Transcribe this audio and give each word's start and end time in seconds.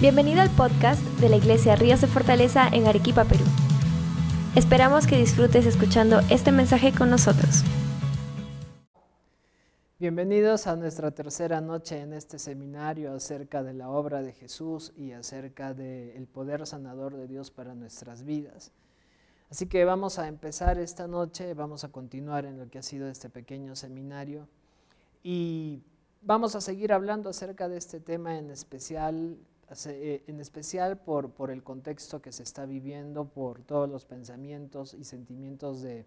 Bienvenido 0.00 0.42
al 0.42 0.50
podcast 0.50 1.02
de 1.18 1.28
la 1.28 1.34
Iglesia 1.34 1.74
Ríos 1.74 2.00
de 2.00 2.06
Fortaleza 2.06 2.68
en 2.68 2.86
Arequipa, 2.86 3.24
Perú. 3.24 3.44
Esperamos 4.54 5.08
que 5.08 5.18
disfrutes 5.18 5.66
escuchando 5.66 6.20
este 6.30 6.52
mensaje 6.52 6.92
con 6.96 7.10
nosotros. 7.10 7.64
Bienvenidos 9.98 10.68
a 10.68 10.76
nuestra 10.76 11.10
tercera 11.10 11.60
noche 11.60 12.00
en 12.00 12.12
este 12.12 12.38
seminario 12.38 13.12
acerca 13.12 13.64
de 13.64 13.74
la 13.74 13.90
obra 13.90 14.22
de 14.22 14.32
Jesús 14.32 14.92
y 14.94 15.10
acerca 15.10 15.74
del 15.74 16.28
poder 16.28 16.64
sanador 16.64 17.16
de 17.16 17.26
Dios 17.26 17.50
para 17.50 17.74
nuestras 17.74 18.22
vidas. 18.22 18.70
Así 19.50 19.66
que 19.66 19.84
vamos 19.84 20.20
a 20.20 20.28
empezar 20.28 20.78
esta 20.78 21.08
noche, 21.08 21.54
vamos 21.54 21.82
a 21.82 21.90
continuar 21.90 22.44
en 22.44 22.56
lo 22.56 22.70
que 22.70 22.78
ha 22.78 22.82
sido 22.82 23.08
este 23.08 23.30
pequeño 23.30 23.74
seminario 23.74 24.46
y 25.24 25.82
vamos 26.22 26.54
a 26.54 26.60
seguir 26.60 26.92
hablando 26.92 27.30
acerca 27.30 27.68
de 27.68 27.78
este 27.78 27.98
tema 27.98 28.38
en 28.38 28.52
especial 28.52 29.36
en 29.70 30.40
especial 30.40 30.98
por, 30.98 31.30
por, 31.30 31.50
el 31.50 31.62
contexto 31.62 32.22
que 32.22 32.32
se 32.32 32.42
está 32.42 32.64
viviendo, 32.64 33.26
por 33.26 33.60
todos 33.62 33.88
los 33.88 34.04
pensamientos 34.06 34.94
y 34.94 35.04
sentimientos 35.04 35.82
de, 35.82 36.06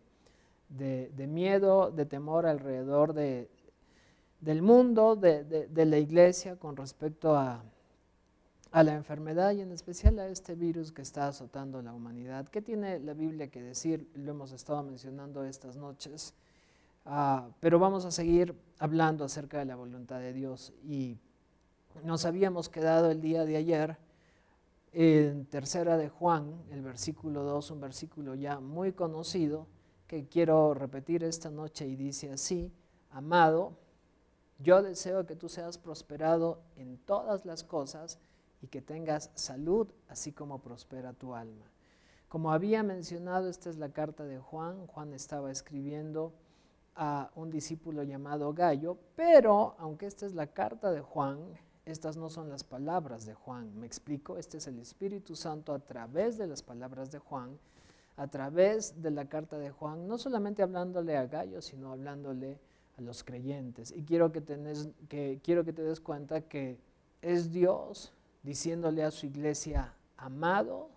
de, 0.70 1.28
miedo, 1.28 1.92
de 1.92 2.06
temor 2.06 2.46
alrededor 2.46 3.14
de, 3.14 3.50
del 4.40 4.62
mundo, 4.62 5.16
de, 5.16 5.86
la 5.86 5.98
iglesia 5.98 6.56
con 6.56 6.76
respecto 6.76 7.36
a, 7.36 7.64
a 8.72 8.84
la 8.84 8.94
enfermedad 8.94 9.52
y 9.52 9.62
en 9.62 9.72
especial 9.72 10.18
a 10.20 10.28
este 10.28 10.56
virus 10.56 10.92
que 10.92 11.02
está 11.02 11.28
azotando 11.28 11.82
la 11.82 11.94
humanidad. 11.94 12.48
¿Qué 12.48 12.62
tiene 12.62 13.00
la 13.00 13.14
Biblia 13.14 13.50
que 13.50 13.62
decir? 13.62 14.10
Lo 14.16 14.32
hemos 14.32 14.52
estado 14.54 14.82
mencionando 14.82 15.44
estas 15.44 15.76
noches, 15.76 16.34
ah, 17.06 17.50
pero 17.60 17.78
vamos 17.80 18.06
a 18.06 18.12
seguir 18.12 18.56
hablando 18.80 19.26
acerca 19.26 19.60
de 19.60 19.66
la 19.66 19.76
voluntad 19.76 20.20
de 20.20 20.34
Dios 20.34 20.74
y 20.84 21.18
nos 22.04 22.26
habíamos 22.26 22.70
quedado 22.70 23.12
el 23.12 23.22
día 23.22 23.46
de 23.46 23.58
ayer 23.58 23.98
en 24.94 25.46
tercera 25.46 25.98
de 25.98 26.10
Juan, 26.10 26.64
el 26.72 26.82
versículo 26.82 27.44
2, 27.44 27.72
un 27.72 27.80
versículo 27.80 28.36
ya 28.36 28.60
muy 28.60 28.92
conocido, 28.92 29.68
que 30.08 30.28
quiero 30.28 30.74
repetir 30.74 31.24
esta 31.24 31.50
noche 31.50 31.88
y 31.88 31.96
dice 31.96 32.32
así, 32.32 32.74
amado, 33.12 33.78
yo 34.60 34.82
deseo 34.82 35.26
que 35.26 35.36
tú 35.36 35.48
seas 35.48 35.78
prosperado 35.78 36.60
en 36.76 36.98
todas 36.98 37.46
las 37.46 37.64
cosas 37.64 38.20
y 38.62 38.68
que 38.68 38.82
tengas 38.82 39.32
salud, 39.36 39.88
así 40.10 40.34
como 40.34 40.60
prospera 40.60 41.14
tu 41.14 41.34
alma. 41.34 41.66
Como 42.28 42.52
había 42.52 42.84
mencionado, 42.84 43.50
esta 43.50 43.70
es 43.70 43.78
la 43.78 43.90
carta 43.90 44.24
de 44.24 44.40
Juan. 44.40 44.88
Juan 44.88 45.14
estaba 45.14 45.52
escribiendo 45.52 46.34
a 46.96 47.32
un 47.36 47.50
discípulo 47.50 48.04
llamado 48.04 48.54
Gallo, 48.54 48.98
pero 49.16 49.76
aunque 49.80 50.06
esta 50.06 50.26
es 50.26 50.34
la 50.34 50.48
carta 50.48 50.92
de 50.92 51.02
Juan, 51.02 51.40
estas 51.86 52.16
no 52.18 52.30
son 52.30 52.50
las 52.50 52.64
palabras 52.64 53.26
de 53.26 53.34
Juan. 53.34 53.78
¿Me 53.80 53.88
explico? 53.88 54.38
Este 54.38 54.58
es 54.58 54.68
el 54.68 54.80
Espíritu 54.80 55.36
Santo 55.36 55.74
a 55.74 55.80
través 55.80 56.38
de 56.38 56.48
las 56.48 56.62
palabras 56.62 57.12
de 57.12 57.20
Juan, 57.20 57.58
a 58.18 58.28
través 58.28 59.02
de 59.02 59.12
la 59.12 59.26
carta 59.26 59.58
de 59.58 59.72
Juan, 59.72 60.08
no 60.08 60.18
solamente 60.18 60.62
hablándole 60.62 61.18
a 61.18 61.26
Gallo, 61.26 61.62
sino 61.62 61.92
hablándole 61.92 62.60
a 62.98 63.02
los 63.02 63.24
creyentes. 63.24 63.92
Y 63.92 64.04
quiero 64.04 64.32
que, 64.32 64.44
que, 65.10 65.40
quiero 65.44 65.64
que 65.64 65.74
te 65.74 65.82
des 65.82 66.00
cuenta 66.00 66.42
que 66.42 66.78
es 67.22 67.52
Dios 67.52 68.14
diciéndole 68.44 69.04
a 69.04 69.12
su 69.12 69.26
iglesia, 69.26 69.94
amado, 70.18 70.90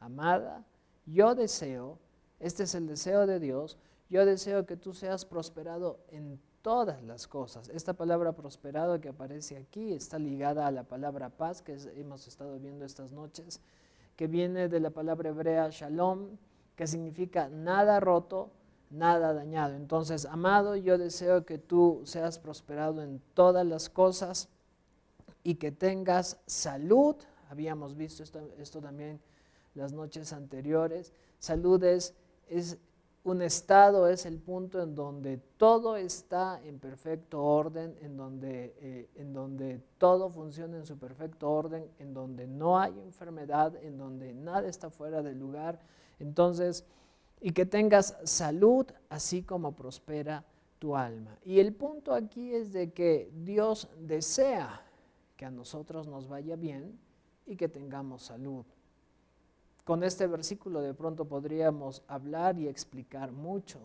amada, 0.00 0.64
yo 1.06 1.34
deseo, 1.34 1.98
este 2.40 2.64
es 2.64 2.74
el 2.74 2.86
deseo 2.86 3.26
de 3.26 3.40
Dios, 3.40 3.78
yo 4.10 4.24
deseo 4.26 4.66
que 4.66 4.76
tú 4.76 4.92
seas 4.92 5.24
prosperado 5.24 5.98
en 6.10 6.40
todas 6.64 7.02
las 7.02 7.28
cosas. 7.28 7.68
Esta 7.68 7.92
palabra 7.92 8.32
prosperado 8.32 8.98
que 8.98 9.10
aparece 9.10 9.58
aquí 9.58 9.92
está 9.92 10.18
ligada 10.18 10.66
a 10.66 10.70
la 10.70 10.84
palabra 10.84 11.28
paz 11.28 11.60
que 11.60 11.76
hemos 11.96 12.26
estado 12.26 12.58
viendo 12.58 12.86
estas 12.86 13.12
noches, 13.12 13.60
que 14.16 14.28
viene 14.28 14.70
de 14.70 14.80
la 14.80 14.88
palabra 14.88 15.28
hebrea 15.28 15.68
shalom, 15.70 16.38
que 16.74 16.86
significa 16.86 17.50
nada 17.50 18.00
roto, 18.00 18.50
nada 18.88 19.34
dañado. 19.34 19.74
Entonces, 19.74 20.24
amado, 20.24 20.74
yo 20.74 20.96
deseo 20.96 21.44
que 21.44 21.58
tú 21.58 22.00
seas 22.04 22.38
prosperado 22.38 23.02
en 23.02 23.20
todas 23.34 23.66
las 23.66 23.90
cosas 23.90 24.48
y 25.42 25.56
que 25.56 25.70
tengas 25.70 26.40
salud. 26.46 27.16
Habíamos 27.50 27.94
visto 27.94 28.22
esto, 28.22 28.40
esto 28.56 28.80
también 28.80 29.20
las 29.74 29.92
noches 29.92 30.32
anteriores. 30.32 31.12
Salud 31.38 31.84
es, 31.84 32.14
es 32.48 32.78
un 33.24 33.40
estado 33.40 34.06
es 34.06 34.26
el 34.26 34.38
punto 34.38 34.82
en 34.82 34.94
donde 34.94 35.38
todo 35.56 35.96
está 35.96 36.60
en 36.62 36.78
perfecto 36.78 37.42
orden, 37.42 37.96
en 38.02 38.18
donde, 38.18 38.76
eh, 38.80 39.08
en 39.16 39.32
donde 39.32 39.80
todo 39.96 40.28
funciona 40.28 40.76
en 40.76 40.84
su 40.84 40.98
perfecto 40.98 41.50
orden, 41.50 41.90
en 41.98 42.12
donde 42.12 42.46
no 42.46 42.78
hay 42.78 42.92
enfermedad, 43.00 43.74
en 43.82 43.96
donde 43.96 44.34
nada 44.34 44.68
está 44.68 44.90
fuera 44.90 45.22
de 45.22 45.34
lugar. 45.34 45.80
Entonces, 46.18 46.84
y 47.40 47.52
que 47.52 47.64
tengas 47.64 48.18
salud 48.24 48.86
así 49.08 49.42
como 49.42 49.74
prospera 49.74 50.44
tu 50.78 50.94
alma. 50.94 51.38
Y 51.44 51.60
el 51.60 51.74
punto 51.74 52.12
aquí 52.12 52.54
es 52.54 52.74
de 52.74 52.92
que 52.92 53.30
Dios 53.34 53.88
desea 54.00 54.82
que 55.36 55.46
a 55.46 55.50
nosotros 55.50 56.06
nos 56.06 56.28
vaya 56.28 56.56
bien 56.56 56.98
y 57.46 57.56
que 57.56 57.68
tengamos 57.68 58.24
salud. 58.24 58.66
Con 59.84 60.02
este 60.02 60.26
versículo 60.26 60.80
de 60.80 60.94
pronto 60.94 61.26
podríamos 61.26 62.02
hablar 62.08 62.58
y 62.58 62.68
explicar 62.68 63.32
mucho, 63.32 63.80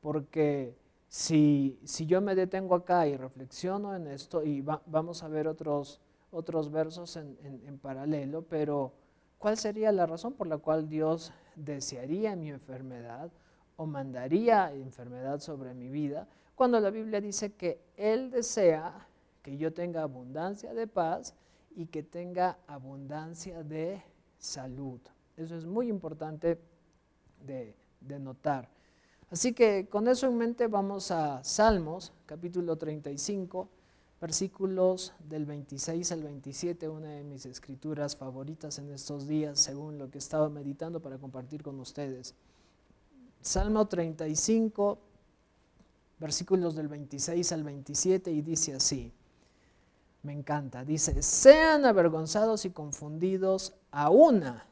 porque 0.00 0.76
si, 1.06 1.78
si 1.84 2.06
yo 2.06 2.20
me 2.20 2.34
detengo 2.34 2.74
acá 2.74 3.06
y 3.06 3.16
reflexiono 3.16 3.94
en 3.94 4.08
esto, 4.08 4.42
y 4.42 4.62
vamos 4.62 5.22
a 5.22 5.28
ver 5.28 5.46
otros, 5.46 6.00
otros 6.32 6.72
versos 6.72 7.16
en, 7.16 7.38
en 7.44 7.78
paralelo, 7.78 8.42
pero 8.42 8.92
¿cuál 9.38 9.56
sería 9.56 9.92
la 9.92 10.06
razón 10.06 10.32
por 10.32 10.48
la 10.48 10.58
cual 10.58 10.88
Dios 10.88 11.32
desearía 11.54 12.34
mi 12.34 12.50
enfermedad 12.50 13.30
o 13.76 13.86
mandaría 13.86 14.72
enfermedad 14.72 15.38
sobre 15.38 15.72
mi 15.72 15.88
vida? 15.88 16.26
Cuando 16.56 16.80
la 16.80 16.90
Biblia 16.90 17.20
dice 17.20 17.52
que 17.52 17.80
Él 17.96 18.32
desea 18.32 19.06
que 19.42 19.56
yo 19.56 19.72
tenga 19.72 20.02
abundancia 20.02 20.74
de 20.74 20.88
paz 20.88 21.36
y 21.76 21.86
que 21.86 22.02
tenga 22.02 22.58
abundancia 22.66 23.62
de 23.62 24.02
salud. 24.36 25.00
Eso 25.38 25.54
es 25.54 25.66
muy 25.66 25.88
importante 25.88 26.58
de, 27.46 27.76
notar. 28.18 28.68
Así 29.30 29.52
que 29.52 29.86
con 29.88 30.08
eso 30.08 30.26
en 30.26 30.36
mente 30.36 30.66
vamos 30.66 31.12
a 31.12 31.44
Salmos, 31.44 32.12
capítulo 32.26 32.76
35, 32.76 33.68
versículos 34.20 35.12
del 35.28 35.46
26 35.46 36.10
al 36.10 36.24
27, 36.24 36.88
una 36.88 37.10
de 37.10 37.22
mis 37.22 37.46
escrituras 37.46 38.16
favoritas 38.16 38.80
en 38.80 38.90
estos 38.90 39.28
días, 39.28 39.60
según 39.60 39.96
lo 39.96 40.10
que 40.10 40.18
estaba 40.18 40.48
meditando 40.48 41.00
para 41.00 41.18
compartir 41.18 41.62
con 41.62 41.78
ustedes. 41.78 42.34
Salmo 43.40 43.86
35, 43.86 44.98
versículos 46.18 46.74
del 46.74 46.88
26 46.88 47.52
al 47.52 47.62
27, 47.62 48.32
y 48.32 48.42
dice 48.42 48.74
así, 48.74 49.12
me 50.24 50.32
encanta, 50.32 50.84
dice, 50.84 51.22
sean 51.22 51.84
avergonzados 51.84 52.64
y 52.64 52.70
confundidos 52.70 53.74
a 53.92 54.10
una 54.10 54.64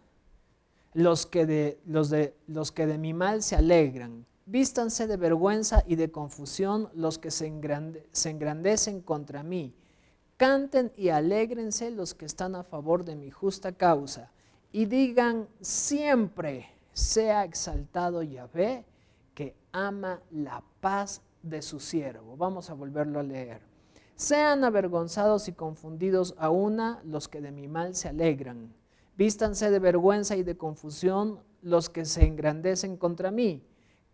los 0.96 1.26
que 1.26 1.44
de, 1.44 1.78
los 1.84 2.08
de, 2.08 2.34
los 2.46 2.72
que 2.72 2.86
de 2.86 2.96
mi 2.96 3.12
mal 3.12 3.42
se 3.42 3.54
alegran. 3.54 4.24
Vístanse 4.46 5.06
de 5.06 5.18
vergüenza 5.18 5.84
y 5.86 5.96
de 5.96 6.10
confusión 6.10 6.88
los 6.94 7.18
que 7.18 7.30
se, 7.30 7.52
se 8.12 8.30
engrandecen 8.30 9.02
contra 9.02 9.42
mí. 9.42 9.74
Canten 10.38 10.90
y 10.96 11.10
alégrense 11.10 11.90
los 11.90 12.14
que 12.14 12.24
están 12.24 12.54
a 12.54 12.62
favor 12.62 13.04
de 13.04 13.14
mi 13.14 13.30
justa 13.30 13.72
causa. 13.72 14.32
Y 14.72 14.86
digan 14.86 15.48
siempre, 15.60 16.70
sea 16.94 17.44
exaltado 17.44 18.22
Yahvé, 18.22 18.86
que 19.34 19.54
ama 19.72 20.22
la 20.30 20.64
paz 20.80 21.20
de 21.42 21.60
su 21.60 21.78
siervo. 21.78 22.38
Vamos 22.38 22.70
a 22.70 22.74
volverlo 22.74 23.20
a 23.20 23.22
leer. 23.22 23.60
Sean 24.14 24.64
avergonzados 24.64 25.46
y 25.48 25.52
confundidos 25.52 26.34
a 26.38 26.48
una 26.48 27.02
los 27.04 27.28
que 27.28 27.42
de 27.42 27.52
mi 27.52 27.68
mal 27.68 27.94
se 27.94 28.08
alegran 28.08 28.72
Vístanse 29.16 29.70
de 29.70 29.78
vergüenza 29.78 30.36
y 30.36 30.42
de 30.42 30.58
confusión 30.58 31.40
los 31.62 31.88
que 31.88 32.04
se 32.04 32.26
engrandecen 32.26 32.96
contra 32.96 33.30
mí. 33.30 33.66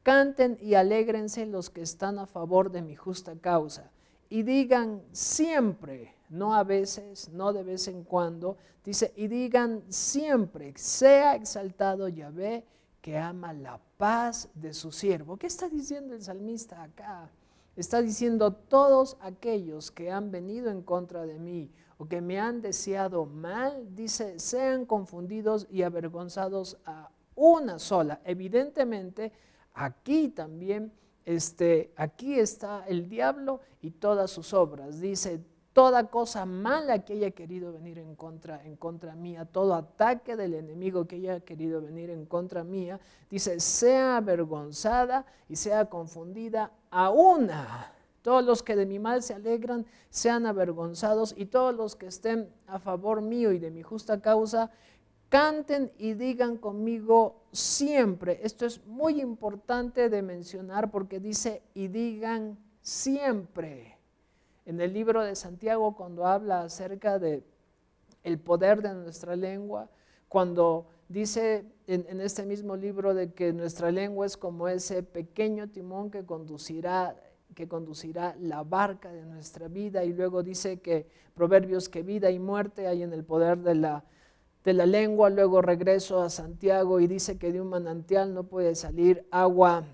Canten 0.02 0.58
y 0.60 0.74
alégrense 0.74 1.44
los 1.46 1.70
que 1.70 1.82
están 1.82 2.18
a 2.18 2.26
favor 2.26 2.70
de 2.70 2.82
mi 2.82 2.94
justa 2.94 3.36
causa. 3.36 3.90
Y 4.30 4.44
digan 4.44 5.02
siempre, 5.12 6.14
no 6.28 6.54
a 6.54 6.64
veces, 6.64 7.28
no 7.30 7.52
de 7.52 7.64
vez 7.64 7.88
en 7.88 8.04
cuando, 8.04 8.56
dice, 8.84 9.12
y 9.16 9.26
digan 9.26 9.82
siempre, 9.88 10.72
sea 10.76 11.34
exaltado 11.34 12.08
Yahvé 12.08 12.64
que 13.00 13.18
ama 13.18 13.52
la 13.52 13.80
paz 13.96 14.48
de 14.54 14.72
su 14.72 14.92
siervo. 14.92 15.36
¿Qué 15.36 15.48
está 15.48 15.68
diciendo 15.68 16.14
el 16.14 16.22
salmista 16.22 16.82
acá? 16.82 17.28
Está 17.74 18.00
diciendo 18.00 18.52
todos 18.52 19.16
aquellos 19.20 19.90
que 19.90 20.10
han 20.10 20.30
venido 20.30 20.70
en 20.70 20.82
contra 20.82 21.26
de 21.26 21.38
mí 21.38 21.70
que 22.08 22.20
me 22.20 22.40
han 22.40 22.62
deseado 22.62 23.26
mal, 23.26 23.94
dice, 23.94 24.38
sean 24.38 24.86
confundidos 24.86 25.66
y 25.70 25.82
avergonzados 25.82 26.78
a 26.84 27.10
una 27.34 27.78
sola. 27.78 28.20
Evidentemente, 28.24 29.32
aquí 29.74 30.28
también, 30.28 30.92
este, 31.24 31.92
aquí 31.96 32.38
está 32.38 32.84
el 32.86 33.08
diablo 33.08 33.60
y 33.80 33.90
todas 33.90 34.30
sus 34.30 34.52
obras. 34.54 35.00
Dice, 35.00 35.40
toda 35.72 36.08
cosa 36.08 36.44
mala 36.44 37.04
que 37.04 37.14
haya 37.14 37.30
querido 37.30 37.72
venir 37.72 37.98
en 37.98 38.14
contra, 38.14 38.64
en 38.64 38.76
contra 38.76 39.14
mía, 39.14 39.44
todo 39.44 39.74
ataque 39.74 40.36
del 40.36 40.54
enemigo 40.54 41.06
que 41.06 41.16
haya 41.16 41.40
querido 41.40 41.80
venir 41.80 42.10
en 42.10 42.26
contra 42.26 42.64
mía, 42.64 43.00
dice, 43.30 43.60
sea 43.60 44.18
avergonzada 44.18 45.24
y 45.48 45.56
sea 45.56 45.86
confundida 45.86 46.72
a 46.90 47.10
una. 47.10 47.92
Todos 48.22 48.44
los 48.44 48.62
que 48.62 48.76
de 48.76 48.86
mi 48.86 48.98
mal 48.98 49.22
se 49.22 49.34
alegran 49.34 49.84
sean 50.08 50.46
avergonzados 50.46 51.34
y 51.36 51.46
todos 51.46 51.74
los 51.74 51.96
que 51.96 52.06
estén 52.06 52.48
a 52.66 52.78
favor 52.78 53.20
mío 53.20 53.52
y 53.52 53.58
de 53.58 53.70
mi 53.70 53.82
justa 53.82 54.20
causa, 54.20 54.70
canten 55.28 55.90
y 55.98 56.14
digan 56.14 56.56
conmigo 56.56 57.42
siempre. 57.52 58.40
Esto 58.42 58.64
es 58.64 58.84
muy 58.86 59.20
importante 59.20 60.08
de 60.08 60.22
mencionar 60.22 60.90
porque 60.90 61.20
dice 61.20 61.62
y 61.74 61.88
digan 61.88 62.58
siempre 62.80 63.98
en 64.66 64.80
el 64.80 64.92
libro 64.92 65.22
de 65.22 65.34
Santiago 65.34 65.96
cuando 65.96 66.26
habla 66.26 66.62
acerca 66.62 67.18
de 67.18 67.42
el 68.22 68.38
poder 68.38 68.82
de 68.82 68.94
nuestra 68.94 69.34
lengua, 69.34 69.88
cuando 70.28 70.86
dice 71.08 71.64
en, 71.86 72.20
este 72.20 72.44
mismo 72.46 72.76
libro 72.76 73.14
de 73.14 73.32
que 73.32 73.52
nuestra 73.52 73.90
lengua 73.90 74.26
es 74.26 74.36
como 74.36 74.68
ese 74.68 75.02
pequeño 75.02 75.68
timón 75.68 76.10
que 76.10 76.24
conducirá 76.24 77.16
que 77.54 77.68
conducirá 77.68 78.36
la 78.40 78.62
barca 78.62 79.12
de 79.12 79.24
nuestra 79.24 79.68
vida. 79.68 80.04
Y 80.04 80.12
luego 80.12 80.42
dice 80.42 80.80
que 80.80 81.06
proverbios 81.34 81.88
que 81.88 82.02
vida 82.02 82.30
y 82.30 82.38
muerte 82.38 82.86
hay 82.86 83.02
en 83.02 83.12
el 83.12 83.24
poder 83.24 83.58
de 83.58 83.74
la, 83.74 84.04
de 84.64 84.72
la 84.72 84.86
lengua, 84.86 85.30
luego 85.30 85.62
regreso 85.62 86.22
a 86.22 86.30
Santiago 86.30 87.00
y 87.00 87.06
dice 87.06 87.38
que 87.38 87.52
de 87.52 87.60
un 87.60 87.68
manantial 87.68 88.34
no 88.34 88.44
puede 88.44 88.74
salir 88.74 89.26
agua 89.30 89.84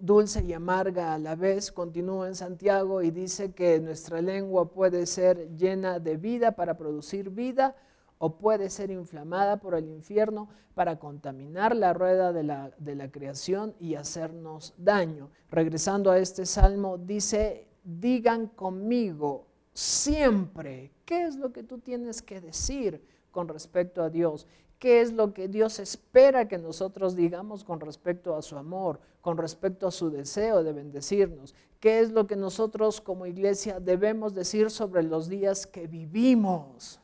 dulce 0.00 0.44
y 0.44 0.52
amarga 0.52 1.14
a 1.14 1.18
la 1.18 1.34
vez, 1.34 1.72
continúa 1.72 2.28
en 2.28 2.34
Santiago 2.34 3.02
y 3.02 3.10
dice 3.10 3.52
que 3.52 3.80
nuestra 3.80 4.22
lengua 4.22 4.70
puede 4.70 5.06
ser 5.06 5.56
llena 5.56 5.98
de 5.98 6.16
vida 6.16 6.52
para 6.52 6.76
producir 6.76 7.30
vida 7.30 7.74
o 8.18 8.36
puede 8.38 8.70
ser 8.70 8.90
inflamada 8.90 9.58
por 9.58 9.74
el 9.74 9.88
infierno 9.88 10.48
para 10.74 10.98
contaminar 10.98 11.74
la 11.74 11.92
rueda 11.92 12.32
de 12.32 12.42
la, 12.42 12.70
de 12.78 12.94
la 12.94 13.10
creación 13.10 13.74
y 13.80 13.94
hacernos 13.94 14.74
daño. 14.76 15.30
Regresando 15.50 16.10
a 16.10 16.18
este 16.18 16.46
salmo, 16.46 16.98
dice, 16.98 17.66
digan 17.84 18.48
conmigo 18.48 19.46
siempre, 19.72 20.92
¿qué 21.04 21.24
es 21.24 21.36
lo 21.36 21.52
que 21.52 21.62
tú 21.62 21.78
tienes 21.78 22.22
que 22.22 22.40
decir 22.40 23.02
con 23.30 23.48
respecto 23.48 24.02
a 24.02 24.10
Dios? 24.10 24.46
qué 24.78 25.00
es 25.00 25.12
lo 25.12 25.34
que 25.34 25.48
Dios 25.48 25.78
espera 25.78 26.48
que 26.48 26.58
nosotros 26.58 27.16
digamos 27.16 27.64
con 27.64 27.80
respecto 27.80 28.34
a 28.36 28.42
su 28.42 28.56
amor, 28.56 29.00
con 29.20 29.36
respecto 29.36 29.86
a 29.86 29.90
su 29.90 30.10
deseo 30.10 30.62
de 30.62 30.72
bendecirnos, 30.72 31.54
qué 31.80 32.00
es 32.00 32.10
lo 32.10 32.26
que 32.26 32.36
nosotros 32.36 33.00
como 33.00 33.26
iglesia 33.26 33.80
debemos 33.80 34.34
decir 34.34 34.70
sobre 34.70 35.02
los 35.02 35.28
días 35.28 35.66
que 35.66 35.86
vivimos. 35.86 37.00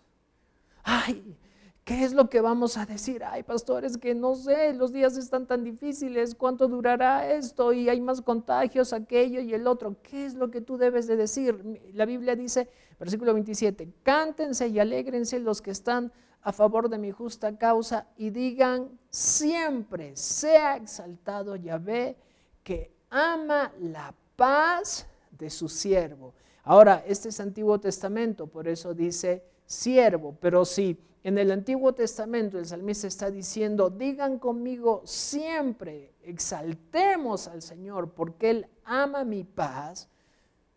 Ay, 0.84 1.36
¿qué 1.82 2.04
es 2.04 2.12
lo 2.12 2.28
que 2.28 2.40
vamos 2.40 2.76
a 2.76 2.84
decir? 2.86 3.24
Ay, 3.24 3.42
pastores, 3.42 3.96
que 3.96 4.14
no 4.14 4.34
sé, 4.34 4.74
los 4.74 4.92
días 4.92 5.16
están 5.16 5.46
tan 5.46 5.64
difíciles, 5.64 6.34
¿cuánto 6.34 6.68
durará 6.68 7.32
esto? 7.32 7.72
Y 7.72 7.88
hay 7.88 8.00
más 8.00 8.20
contagios, 8.20 8.92
aquello 8.92 9.40
y 9.40 9.54
el 9.54 9.66
otro. 9.66 9.96
¿Qué 10.02 10.26
es 10.26 10.34
lo 10.34 10.50
que 10.50 10.60
tú 10.60 10.76
debes 10.76 11.06
de 11.06 11.16
decir? 11.16 11.80
La 11.94 12.04
Biblia 12.04 12.36
dice, 12.36 12.68
versículo 13.00 13.32
27, 13.32 13.92
cántense 14.02 14.68
y 14.68 14.78
alégrense 14.78 15.40
los 15.40 15.62
que 15.62 15.70
están 15.70 16.12
a 16.42 16.52
favor 16.52 16.90
de 16.90 16.98
mi 16.98 17.10
justa 17.10 17.56
causa 17.56 18.06
y 18.18 18.28
digan 18.28 18.98
siempre, 19.08 20.14
sea 20.14 20.76
exaltado 20.76 21.56
Yahvé, 21.56 22.16
que 22.62 22.92
ama 23.08 23.72
la 23.80 24.14
paz 24.36 25.06
de 25.30 25.48
su 25.48 25.70
siervo. 25.70 26.34
Ahora, 26.62 27.02
este 27.06 27.30
es 27.30 27.40
Antiguo 27.40 27.80
Testamento, 27.80 28.46
por 28.46 28.68
eso 28.68 28.92
dice 28.92 29.42
siervo, 29.66 30.36
pero 30.40 30.64
si 30.64 30.98
en 31.22 31.38
el 31.38 31.50
Antiguo 31.50 31.94
Testamento 31.94 32.58
el 32.58 32.66
salmista 32.66 33.06
está 33.06 33.30
diciendo, 33.30 33.88
digan 33.88 34.38
conmigo 34.38 35.02
siempre, 35.04 36.12
exaltemos 36.22 37.48
al 37.48 37.62
Señor, 37.62 38.10
porque 38.10 38.50
Él 38.50 38.66
ama 38.84 39.24
mi 39.24 39.42
paz 39.42 40.08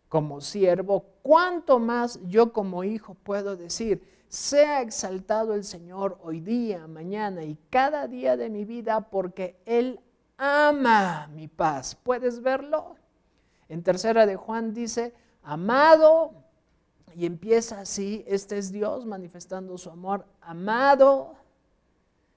como 0.08 0.40
siervo, 0.40 1.04
¿cuánto 1.22 1.78
más 1.78 2.18
yo 2.26 2.52
como 2.52 2.82
hijo 2.82 3.14
puedo 3.14 3.56
decir? 3.56 4.02
Sea 4.28 4.80
exaltado 4.80 5.54
el 5.54 5.64
Señor 5.64 6.18
hoy 6.22 6.40
día, 6.40 6.86
mañana 6.86 7.44
y 7.44 7.58
cada 7.68 8.08
día 8.08 8.36
de 8.38 8.48
mi 8.48 8.64
vida 8.64 9.10
porque 9.10 9.60
Él 9.66 10.00
ama 10.38 11.28
mi 11.34 11.48
paz. 11.48 11.94
¿Puedes 11.94 12.40
verlo? 12.40 12.96
En 13.68 13.82
tercera 13.82 14.24
de 14.24 14.36
Juan 14.36 14.72
dice, 14.72 15.12
amado, 15.42 16.32
y 17.18 17.26
empieza 17.26 17.80
así, 17.80 18.24
este 18.28 18.58
es 18.58 18.70
Dios 18.70 19.04
manifestando 19.04 19.76
su 19.76 19.90
amor, 19.90 20.24
amado, 20.40 21.34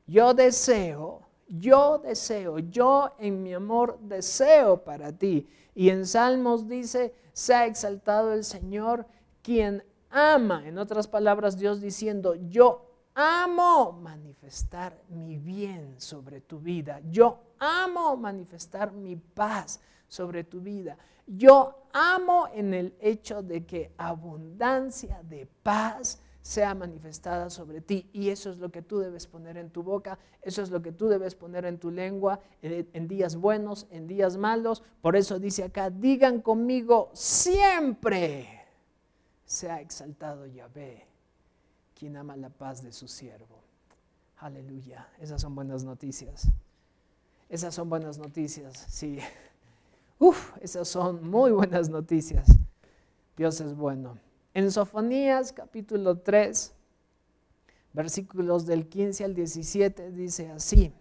yo 0.08 0.34
deseo, 0.34 1.22
yo 1.48 2.00
deseo, 2.00 2.58
yo 2.58 3.12
en 3.20 3.44
mi 3.44 3.54
amor 3.54 4.00
deseo 4.02 4.84
para 4.84 5.12
ti. 5.12 5.48
Y 5.76 5.90
en 5.90 6.08
Salmos 6.08 6.68
dice, 6.68 7.14
sea 7.32 7.68
exaltado 7.68 8.34
el 8.34 8.44
Señor, 8.44 9.06
quien 9.44 9.84
ama. 10.10 10.68
En 10.68 10.80
otras 10.80 11.08
palabras, 11.08 11.60
Dios 11.60 11.80
diciendo, 11.80 12.34
yo 12.34 12.88
amo 13.14 13.92
manifestar 13.92 15.00
mi 15.10 15.38
bien 15.38 16.02
sobre 16.02 16.42
tu 16.42 16.60
vida. 16.60 17.02
Yo 17.08 17.38
amo 17.60 18.18
manifestar 18.18 18.92
mi 18.94 19.16
paz 19.16 19.80
sobre 20.08 20.44
tu 20.44 20.60
vida. 20.60 20.98
Yo 21.28 21.81
amo 21.94 22.48
en 22.54 22.74
el 22.74 22.96
hecho 23.00 23.42
de 23.42 23.66
que 23.66 23.92
abundancia 23.98 25.22
de 25.24 25.48
paz 25.64 26.22
sea 26.42 26.74
manifestada 26.74 27.50
sobre 27.50 27.82
ti. 27.82 28.10
Y 28.14 28.30
eso 28.30 28.50
es 28.50 28.58
lo 28.58 28.72
que 28.72 28.82
tú 28.82 29.00
debes 29.00 29.28
poner 29.28 29.58
en 29.58 29.70
tu 29.70 29.84
boca, 29.84 30.18
eso 30.42 30.62
es 30.62 30.72
lo 30.72 30.82
que 30.82 30.92
tú 30.92 31.08
debes 31.08 31.36
poner 31.36 31.66
en 31.66 31.78
tu 31.80 31.92
lengua 31.92 32.40
en, 32.62 32.88
en, 32.94 33.08
días 33.08 33.36
buenos, 33.36 33.88
en 33.92 34.08
días 34.08 34.38
malos. 34.38 34.84
Por 35.02 35.16
eso 35.16 35.40
dice 35.40 35.64
acá, 35.64 35.90
digan 35.90 36.42
conmigo 36.42 37.12
siempre 37.14 38.62
sea 39.46 39.82
exaltado 39.82 40.46
Yahvé, 40.46 41.06
quien 41.94 42.16
ama 42.16 42.38
la 42.38 42.50
paz 42.50 42.82
de 42.82 42.92
su 42.92 43.08
siervo. 43.08 43.62
Aleluya. 44.38 45.08
Esas 45.20 45.42
son 45.42 45.54
buenas 45.54 45.84
noticias. 45.84 46.48
Esas 47.50 47.76
son 47.76 47.90
buenas 47.90 48.18
noticias, 48.18 48.86
sí. 48.90 49.20
Uf, 50.24 50.56
esas 50.62 50.88
son 50.88 51.28
muy 51.28 51.50
buenas 51.50 51.90
noticias. 51.90 52.48
Dios 53.36 53.60
es 53.60 53.76
bueno. 53.76 54.20
En 54.54 54.70
Sofonías 54.70 55.52
capítulo 55.52 56.20
3, 56.20 56.76
versículos 57.92 58.68
del 58.68 58.88
15 58.88 59.24
al 59.24 59.34
17, 59.34 60.12
dice 60.12 60.52
así. 60.52 60.94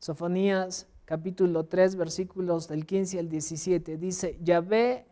Sofonías 0.00 0.88
capítulo 1.04 1.66
3, 1.66 1.94
versículos 1.94 2.66
del 2.66 2.84
15 2.84 3.20
al 3.20 3.28
17, 3.28 3.96
dice, 3.96 4.36
Yahvé 4.42 5.06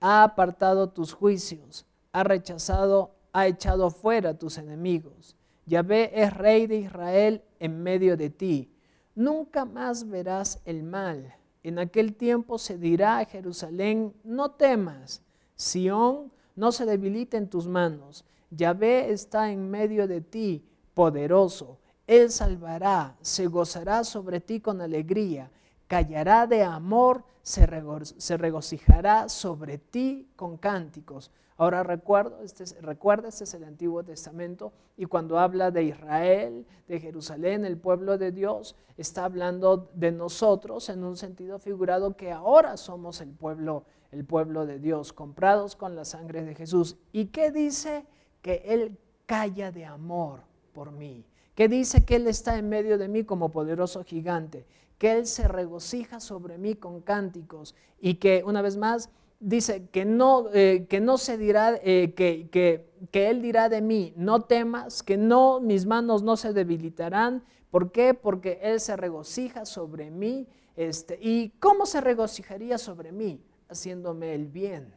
ha 0.00 0.24
apartado 0.24 0.88
tus 0.88 1.12
juicios, 1.12 1.86
ha 2.10 2.24
rechazado, 2.24 3.14
ha 3.32 3.46
echado 3.46 3.90
fuera 3.90 4.36
tus 4.36 4.58
enemigos. 4.58 5.36
Yahvé 5.66 6.10
es 6.20 6.36
rey 6.36 6.66
de 6.66 6.78
Israel 6.78 7.44
en 7.60 7.80
medio 7.80 8.16
de 8.16 8.30
ti. 8.30 8.72
Nunca 9.14 9.64
más 9.64 10.08
verás 10.08 10.60
el 10.64 10.82
mal. 10.82 11.32
En 11.64 11.80
aquel 11.80 12.14
tiempo 12.14 12.58
se 12.58 12.78
dirá 12.78 13.18
a 13.18 13.24
Jerusalén, 13.24 14.14
no 14.22 14.52
temas. 14.52 15.22
Sión, 15.56 16.30
no 16.54 16.70
se 16.70 16.84
debilite 16.84 17.36
en 17.36 17.48
tus 17.48 17.66
manos. 17.66 18.24
Yahvé 18.50 19.10
está 19.10 19.50
en 19.50 19.70
medio 19.70 20.06
de 20.06 20.20
ti, 20.20 20.62
poderoso. 20.92 21.78
Él 22.06 22.30
salvará, 22.30 23.16
se 23.22 23.46
gozará 23.46 24.04
sobre 24.04 24.40
ti 24.40 24.60
con 24.60 24.80
alegría 24.80 25.50
callará 25.86 26.46
de 26.46 26.62
amor, 26.62 27.24
se, 27.42 27.66
regocijará 27.66 29.28
sobre 29.28 29.78
ti 29.78 30.28
con 30.36 30.56
cánticos. 30.56 31.30
Ahora 31.56 31.84
recuerdo, 31.84 32.40
este, 32.42 32.64
recuerda, 32.80 33.28
este 33.28 33.44
es 33.44 33.54
el 33.54 33.64
Antiguo 33.64 34.02
Testamento, 34.02 34.72
y 34.96 35.04
cuando 35.04 35.38
habla 35.38 35.70
de 35.70 35.84
Israel, 35.84 36.66
de 36.88 36.98
Jerusalén, 36.98 37.64
el 37.64 37.78
pueblo 37.78 38.18
de 38.18 38.32
Dios, 38.32 38.74
está 38.96 39.24
hablando 39.24 39.90
de 39.94 40.10
nosotros 40.10 40.88
en 40.88 41.04
un 41.04 41.16
sentido 41.16 41.60
figurado 41.60 42.16
que 42.16 42.32
ahora 42.32 42.76
somos 42.76 43.20
el 43.20 43.30
pueblo, 43.30 43.84
el 44.10 44.24
pueblo 44.24 44.66
de 44.66 44.80
Dios, 44.80 45.12
comprados 45.12 45.76
con 45.76 45.94
la 45.94 46.04
sangre 46.04 46.42
de 46.42 46.56
Jesús. 46.56 46.96
¿Y 47.12 47.26
qué 47.26 47.52
dice? 47.52 48.04
Que 48.42 48.62
Él 48.66 48.98
calla 49.26 49.70
de 49.70 49.84
amor 49.84 50.42
por 50.72 50.90
mí, 50.90 51.24
que 51.54 51.68
dice 51.68 52.04
que 52.04 52.16
Él 52.16 52.26
está 52.26 52.58
en 52.58 52.68
medio 52.68 52.98
de 52.98 53.08
mí 53.08 53.24
como 53.24 53.50
poderoso 53.50 54.04
gigante, 54.04 54.66
que 54.98 55.12
Él 55.12 55.26
se 55.26 55.48
regocija 55.48 56.20
sobre 56.20 56.58
mí 56.58 56.74
con 56.74 57.00
cánticos 57.00 57.74
y 58.00 58.14
que 58.14 58.42
una 58.44 58.62
vez 58.62 58.76
más 58.76 59.10
dice 59.40 59.86
que 59.90 60.04
no, 60.04 60.46
eh, 60.52 60.86
que 60.88 61.00
no 61.00 61.18
se 61.18 61.36
dirá, 61.38 61.78
eh, 61.82 62.14
que, 62.16 62.48
que, 62.50 63.30
Él 63.30 63.42
dirá 63.42 63.68
de 63.68 63.82
mí, 63.82 64.14
no 64.16 64.42
temas, 64.42 65.02
que 65.02 65.16
no, 65.16 65.60
mis 65.60 65.86
manos 65.86 66.22
no 66.22 66.36
se 66.36 66.52
debilitarán. 66.52 67.44
¿Por 67.70 67.92
qué? 67.92 68.14
Porque 68.14 68.60
Él 68.62 68.80
se 68.80 68.96
regocija 68.96 69.66
sobre 69.66 70.10
mí. 70.10 70.46
Este, 70.76 71.18
¿Y 71.20 71.50
cómo 71.60 71.86
se 71.86 72.00
regocijaría 72.00 72.78
sobre 72.78 73.12
mí? 73.12 73.44
Haciéndome 73.68 74.34
el 74.34 74.46
bien. 74.46 74.94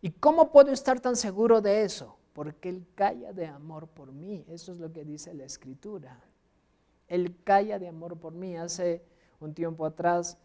¿Y 0.00 0.10
cómo 0.10 0.50
puedo 0.50 0.72
estar 0.72 1.00
tan 1.00 1.16
seguro 1.16 1.60
de 1.60 1.84
eso? 1.84 2.16
Porque 2.32 2.68
Él 2.68 2.86
calla 2.94 3.32
de 3.32 3.46
amor 3.46 3.88
por 3.88 4.12
mí. 4.12 4.44
Eso 4.48 4.72
es 4.72 4.78
lo 4.78 4.92
que 4.92 5.04
dice 5.04 5.34
la 5.34 5.44
Escritura. 5.44 6.18
Él 7.08 7.36
calla 7.44 7.78
de 7.78 7.88
amor 7.88 8.18
por 8.18 8.32
mí. 8.32 8.56
Hace 8.56 9.02
un 9.40 9.52
tiempo 9.52 9.84
atrás, 9.84 10.38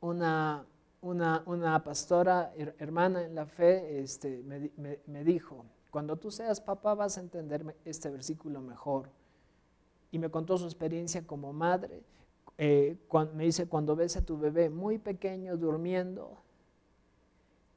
una, 0.00 0.66
una, 1.00 1.84
pastora, 1.84 2.52
hermana 2.78 3.22
en 3.24 3.34
la 3.34 3.46
fe, 3.46 4.00
este, 4.00 4.42
me, 5.06 5.24
dijo, 5.24 5.64
cuando 5.90 6.16
tú 6.16 6.30
seas 6.30 6.60
papá 6.60 6.94
vas 6.94 7.18
a 7.18 7.20
entender 7.20 7.76
este 7.84 8.10
versículo 8.10 8.60
mejor. 8.60 9.10
Y 10.10 10.18
me 10.18 10.30
contó 10.30 10.58
su 10.58 10.64
experiencia 10.64 11.26
como 11.26 11.52
madre. 11.52 12.02
Eh, 12.58 12.96
me 13.34 13.44
dice, 13.44 13.66
cuando 13.66 13.96
ves 13.96 14.16
a 14.16 14.24
tu 14.24 14.38
bebé 14.38 14.68
muy 14.68 14.98
pequeño 14.98 15.56
durmiendo 15.56 16.42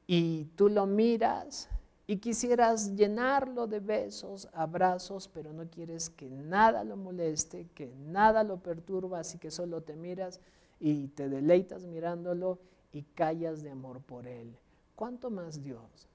y 0.06 0.44
tú 0.56 0.68
lo 0.68 0.86
miras 0.86 1.68
y 2.06 2.18
quisieras 2.18 2.94
llenarlo 2.94 3.66
de 3.66 3.80
besos, 3.80 4.48
abrazos, 4.52 5.28
pero 5.28 5.52
no 5.52 5.68
quieres 5.68 6.08
que 6.08 6.30
nada 6.30 6.84
lo 6.84 6.96
moleste, 6.96 7.68
que 7.74 7.92
nada 8.06 8.44
lo 8.44 8.58
perturba, 8.58 9.20
así 9.20 9.38
que 9.38 9.50
solo 9.50 9.82
te 9.82 9.96
miras 9.96 10.40
y 10.78 11.08
te 11.08 11.28
deleitas 11.28 11.84
mirándolo 11.84 12.58
y 12.92 13.02
callas 13.02 13.62
de 13.62 13.70
amor 13.70 14.00
por 14.02 14.26
Él. 14.28 14.56
¿Cuánto 14.94 15.30
más 15.30 15.62
Dios? 15.62 16.08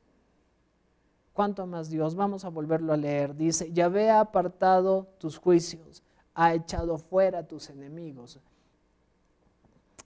¿Cuánto 1.33 1.65
más 1.67 1.89
Dios? 1.89 2.15
Vamos 2.15 2.45
a 2.45 2.49
volverlo 2.49 2.93
a 2.93 2.97
leer. 2.97 3.35
Dice, 3.35 3.71
Yahvé 3.71 4.09
ha 4.09 4.21
apartado 4.21 5.07
tus 5.17 5.37
juicios, 5.37 6.03
ha 6.33 6.53
echado 6.53 6.97
fuera 6.97 7.45
tus 7.45 7.69
enemigos. 7.69 8.39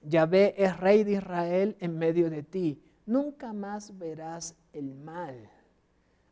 Yahvé 0.01 0.55
es 0.57 0.77
rey 0.79 1.03
de 1.03 1.13
Israel 1.13 1.75
en 1.79 1.97
medio 1.97 2.29
de 2.29 2.43
ti. 2.43 2.81
Nunca 3.05 3.53
más 3.53 3.97
verás 3.97 4.55
el 4.73 4.95
mal. 4.95 5.49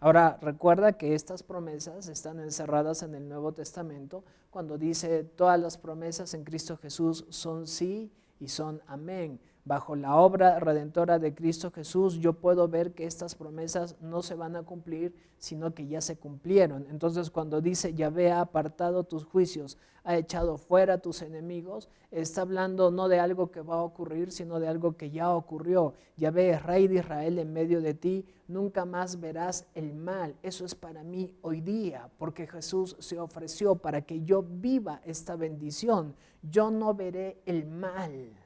Ahora, 0.03 0.37
recuerda 0.41 0.97
que 0.97 1.15
estas 1.15 1.43
promesas 1.43 2.09
están 2.09 2.41
encerradas 2.41 3.03
en 3.03 3.15
el 3.15 3.29
Nuevo 3.29 3.53
Testamento 3.53 4.25
cuando 4.49 4.77
dice 4.77 5.23
todas 5.23 5.57
las 5.57 5.77
promesas 5.77 6.33
en 6.33 6.43
Cristo 6.43 6.75
Jesús 6.75 7.25
son 7.29 7.67
sí 7.67 8.11
y 8.37 8.49
son 8.49 8.81
amén 8.85 9.39
bajo 9.65 9.95
la 9.95 10.15
obra 10.17 10.59
redentora 10.59 11.19
de 11.19 11.33
Cristo 11.33 11.71
Jesús, 11.71 12.15
yo 12.15 12.33
puedo 12.33 12.67
ver 12.67 12.93
que 12.93 13.05
estas 13.05 13.35
promesas 13.35 13.95
no 14.01 14.21
se 14.21 14.35
van 14.35 14.55
a 14.55 14.63
cumplir, 14.63 15.15
sino 15.37 15.73
que 15.73 15.87
ya 15.87 16.01
se 16.01 16.17
cumplieron. 16.17 16.85
Entonces 16.89 17.29
cuando 17.29 17.61
dice, 17.61 17.93
Yahvé 17.93 18.31
ha 18.31 18.41
apartado 18.41 19.05
tus 19.05 19.23
juicios, 19.23 19.77
ha 20.03 20.17
echado 20.17 20.57
fuera 20.57 20.97
tus 20.97 21.21
enemigos, 21.21 21.87
está 22.11 22.41
hablando 22.41 22.91
no 22.91 23.07
de 23.07 23.21
algo 23.21 23.51
que 23.51 23.61
va 23.61 23.75
a 23.75 23.83
ocurrir, 23.83 24.31
sino 24.31 24.59
de 24.59 24.67
algo 24.67 24.97
que 24.97 25.11
ya 25.11 25.33
ocurrió. 25.33 25.93
Yahvé 26.17 26.49
es 26.49 26.63
rey 26.63 26.87
de 26.89 26.95
Israel 26.95 27.39
en 27.39 27.53
medio 27.53 27.81
de 27.81 27.93
ti, 27.93 28.25
nunca 28.49 28.83
más 28.83 29.21
verás 29.21 29.65
el 29.75 29.95
mal. 29.95 30.35
Eso 30.43 30.65
es 30.65 30.75
para 30.75 31.03
mí 31.03 31.33
hoy 31.41 31.61
día, 31.61 32.09
porque 32.17 32.47
Jesús 32.47 32.97
se 32.99 33.17
ofreció 33.17 33.75
para 33.75 34.01
que 34.01 34.23
yo 34.23 34.43
viva 34.43 34.99
esta 35.05 35.37
bendición. 35.37 36.15
Yo 36.41 36.69
no 36.69 36.93
veré 36.93 37.41
el 37.45 37.65
mal 37.65 38.42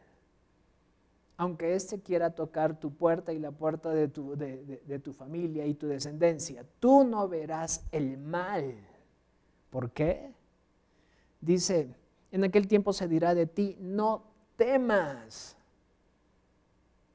aunque 1.37 1.75
éste 1.75 2.01
quiera 2.01 2.31
tocar 2.31 2.79
tu 2.79 2.91
puerta 2.91 3.31
y 3.31 3.39
la 3.39 3.51
puerta 3.51 3.91
de 3.91 4.07
tu, 4.07 4.35
de, 4.35 4.99
tu, 5.03 5.13
familia 5.13 5.67
y 5.67 5.75
tu 5.75 5.87
descendencia, 5.87 6.65
tú 6.79 7.03
no 7.03 7.27
verás 7.27 7.85
el 7.91 8.17
mal. 8.17 8.75
¿Por 9.69 9.91
qué? 9.91 10.33
Dice, 11.39 11.93
en 12.31 12.43
aquel 12.43 12.67
tiempo 12.67 12.91
se 12.91 13.07
dirá 13.07 13.35
de 13.35 13.45
ti, 13.45 13.77
no 13.79 14.23
temas. 14.55 15.55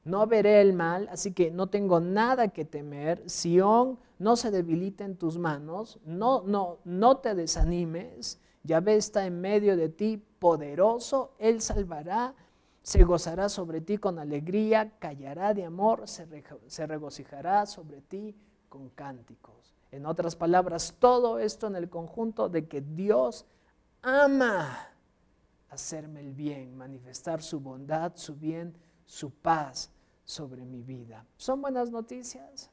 No 0.05 0.25
veré 0.25 0.61
el 0.61 0.73
mal, 0.73 1.09
así 1.11 1.33
que 1.33 1.51
no 1.51 1.67
tengo 1.67 1.99
nada 1.99 2.47
que 2.47 2.63
temer. 2.63 3.29
Sión 3.29 3.99
no 4.19 4.37
se 4.37 4.51
debilita 4.51 5.03
en 5.03 5.17
tus 5.17 5.37
manos, 5.37 5.99
no, 6.05 6.43
no, 6.43 6.79
no 6.85 7.17
te 7.17 7.35
desanimes. 7.35 8.39
Yahvé 8.63 8.95
está 8.95 9.25
en 9.25 9.41
medio 9.41 9.75
de 9.75 9.89
ti, 9.89 10.23
poderoso, 10.39 11.33
Él 11.39 11.59
salvará 11.59 12.33
se 12.83 13.03
gozará 13.05 13.47
sobre 13.47 13.79
ti 13.79 13.97
con 13.97 14.19
alegría, 14.19 14.91
callará 14.99 15.53
de 15.53 15.63
amor, 15.63 16.05
se, 16.07 16.85
regocijará 16.85 17.65
sobre 17.65 18.01
ti 18.01 18.35
con 18.67 18.89
cánticos. 18.89 19.73
En 19.91 20.05
otras 20.05 20.35
palabras, 20.35 20.95
todo 20.99 21.39
esto 21.39 21.67
en 21.67 21.77
el 21.77 21.89
conjunto 21.89 22.49
de 22.49 22.67
que 22.67 22.81
Dios 22.81 23.45
ama 24.01 24.89
hacerme 25.69 26.19
el 26.19 26.33
bien, 26.33 26.75
manifestar 26.75 27.41
su 27.41 27.61
bondad, 27.61 28.11
su 28.15 28.35
bien, 28.35 28.75
su 29.05 29.31
paz 29.31 29.89
sobre 30.25 30.65
mi 30.65 30.83
vida. 30.83 31.25
¿Son 31.37 31.61
buenas 31.61 31.89
noticias? 31.89 32.69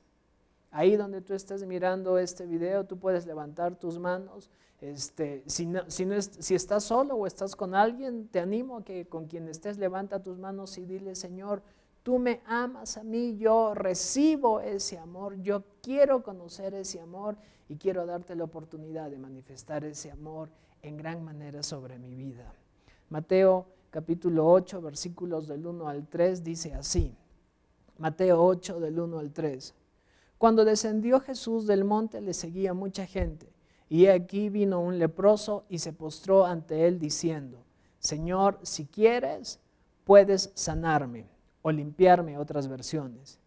Ahí 0.72 0.96
donde 0.96 1.20
tú 1.20 1.34
estés 1.34 1.64
mirando 1.64 2.18
este 2.18 2.46
video, 2.46 2.84
tú 2.84 2.98
puedes 2.98 3.26
levantar 3.26 3.76
tus 3.76 3.98
manos 3.98 4.50
este, 4.80 5.42
si, 5.46 5.68
si, 5.88 6.54
estás 6.54 6.84
solo 6.84 7.14
o 7.14 7.26
estás 7.26 7.54
con 7.54 7.74
alguien, 7.74 8.28
te 8.28 8.40
animo 8.40 8.78
a 8.78 8.84
que 8.84 9.06
con 9.06 9.26
quien 9.26 9.46
estés 9.48 9.76
levanta 9.78 10.22
tus 10.22 10.38
manos 10.38 10.78
y 10.78 10.86
dile, 10.86 11.14
Señor, 11.14 11.62
tú 12.02 12.18
me 12.18 12.40
amas 12.46 12.96
a 12.96 13.04
mí, 13.04 13.36
yo 13.36 13.74
recibo 13.74 14.60
ese 14.60 14.96
amor, 14.96 15.36
yo 15.42 15.64
quiero 15.82 16.22
conocer 16.22 16.72
ese 16.72 16.98
amor 16.98 17.36
y 17.68 17.76
quiero 17.76 18.06
darte 18.06 18.34
la 18.34 18.44
oportunidad 18.44 19.10
de 19.10 19.18
manifestar 19.18 19.84
ese 19.84 20.10
amor 20.10 20.48
en 20.80 20.96
gran 20.96 21.22
manera 21.22 21.62
sobre 21.62 21.98
mi 21.98 22.14
vida. 22.14 22.50
Mateo 23.10 23.66
capítulo 23.90 24.50
8, 24.50 24.80
versículos 24.80 25.46
del 25.46 25.66
1 25.66 25.88
al 25.88 26.06
3 26.06 26.42
dice 26.42 26.72
así. 26.72 27.14
Mateo 27.98 28.42
8 28.42 28.80
del 28.80 28.98
1 28.98 29.18
al 29.18 29.30
3. 29.30 29.74
Cuando 30.38 30.64
descendió 30.64 31.20
Jesús 31.20 31.66
del 31.66 31.84
monte 31.84 32.22
le 32.22 32.32
seguía 32.32 32.72
mucha 32.72 33.04
gente 33.04 33.59
y 33.90 34.06
aquí 34.06 34.48
vino 34.50 34.80
un 34.80 35.00
leproso 35.00 35.64
y 35.68 35.80
se 35.80 35.92
postró 35.92 36.46
ante 36.46 36.86
él 36.86 37.00
diciendo, 37.00 37.64
Señor, 37.98 38.60
si 38.62 38.86
quieres, 38.86 39.58
puedes 40.04 40.52
sanarme 40.54 41.26
o 41.60 41.72
limpiarme 41.72 42.38
otras 42.38 42.68
versiones. 42.68 43.40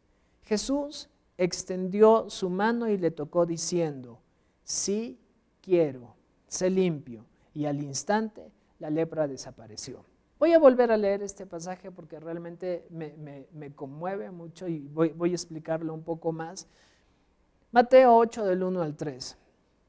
Jesús 0.44 1.10
extendió 1.38 2.30
su 2.30 2.50
mano 2.50 2.90
y 2.90 2.98
le 2.98 3.10
tocó 3.10 3.46
diciendo, 3.46 4.20
sí 4.66 5.18
quiero, 5.62 6.14
sé 6.48 6.70
limpio. 6.70 7.26
Y 7.54 7.66
al 7.66 7.82
instante 7.82 8.52
la 8.80 8.90
lepra 8.90 9.30
desapareció. 9.30 10.04
Voy 10.40 10.52
a 10.52 10.60
volver 10.60 10.92
a 10.92 10.98
leer 10.98 11.24
este 11.24 11.46
pasaje 11.46 11.90
porque 11.90 12.20
realmente 12.20 12.86
me, 12.90 13.74
conmueve 13.76 14.30
mucho 14.30 14.68
y 14.68 14.90
voy, 14.90 15.10
voy 15.10 15.32
a 15.32 15.36
explicarlo 15.36 15.94
un 15.94 16.04
poco 16.04 16.34
más. 16.34 16.68
Mateo 17.72 18.18
8 18.18 18.44
del 18.44 18.62
1 18.62 18.82
al 18.82 18.98
3. 18.98 19.38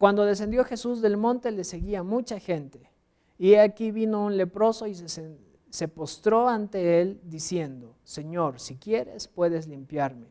Cuando 0.04 0.26
descendió 0.26 0.66
Jesús 0.66 1.00
del 1.00 1.16
monte 1.16 1.50
le 1.50 1.64
seguía 1.64 2.02
mucha 2.02 2.38
gente. 2.38 2.90
Y 3.38 3.54
aquí 3.54 3.90
vino 3.90 4.26
un 4.26 4.36
leproso 4.36 4.86
y 4.86 4.94
se, 4.94 5.38
se 5.70 5.88
postró 5.88 6.46
ante 6.46 7.00
él 7.00 7.22
diciendo, 7.24 7.94
Señor, 8.04 8.60
si 8.60 8.76
quieres, 8.76 9.28
puedes 9.28 9.66
limpiarme. 9.66 10.26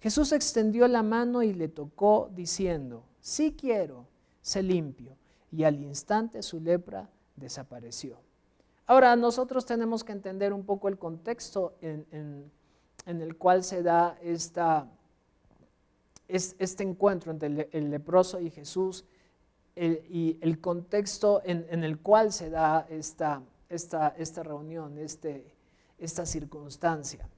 Jesús 0.00 0.32
extendió 0.32 0.88
la 0.88 1.04
mano 1.04 1.44
y 1.44 1.54
le 1.54 1.68
tocó 1.68 2.28
diciendo, 2.34 3.04
sí 3.20 3.54
quiero, 3.56 4.08
sé 4.42 4.64
limpio. 4.64 5.16
Y 5.52 5.62
al 5.62 5.80
instante 5.80 6.42
su 6.42 6.58
lepra 6.58 7.08
desapareció. 7.36 8.18
Ahora, 8.84 9.14
nosotros 9.14 9.64
tenemos 9.64 10.02
que 10.02 10.10
entender 10.10 10.52
un 10.52 10.64
poco 10.64 10.88
el 10.88 10.98
contexto 10.98 11.76
en 11.80 12.50
el 13.06 13.36
cual 13.36 13.62
se 13.62 13.84
da 13.84 14.18
esta 14.20 14.88
es 16.28 16.56
este 16.58 16.82
encuentro 16.82 17.30
entre 17.30 17.68
el, 17.72 17.90
leproso 17.90 18.40
y 18.40 18.50
Jesús 18.50 19.04
y 19.76 20.38
el 20.40 20.60
contexto 20.60 21.42
en, 21.44 21.84
el 21.84 21.98
cual 21.98 22.32
se 22.32 22.50
da 22.50 22.86
esta, 22.88 23.42
esta, 23.68 24.08
esta 24.16 24.42
reunión, 24.42 24.98
este, 24.98 25.46
esta 25.98 26.24
circunstancia. 26.24 27.28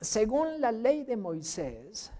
Según 0.00 0.60
la 0.60 0.72
ley 0.72 1.04
de 1.04 1.16
Moisés, 1.16 2.10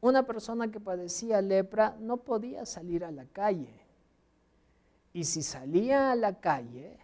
una 0.00 0.24
persona 0.24 0.70
que 0.70 0.80
padecía 0.80 1.42
lepra 1.42 1.96
no 2.00 2.18
podía 2.18 2.64
salir 2.64 3.04
a 3.04 3.10
la 3.10 3.26
calle. 3.26 3.80
Y 5.12 5.24
si 5.24 5.42
salía 5.42 6.12
a 6.12 6.16
la 6.16 6.40
calle, 6.40 6.96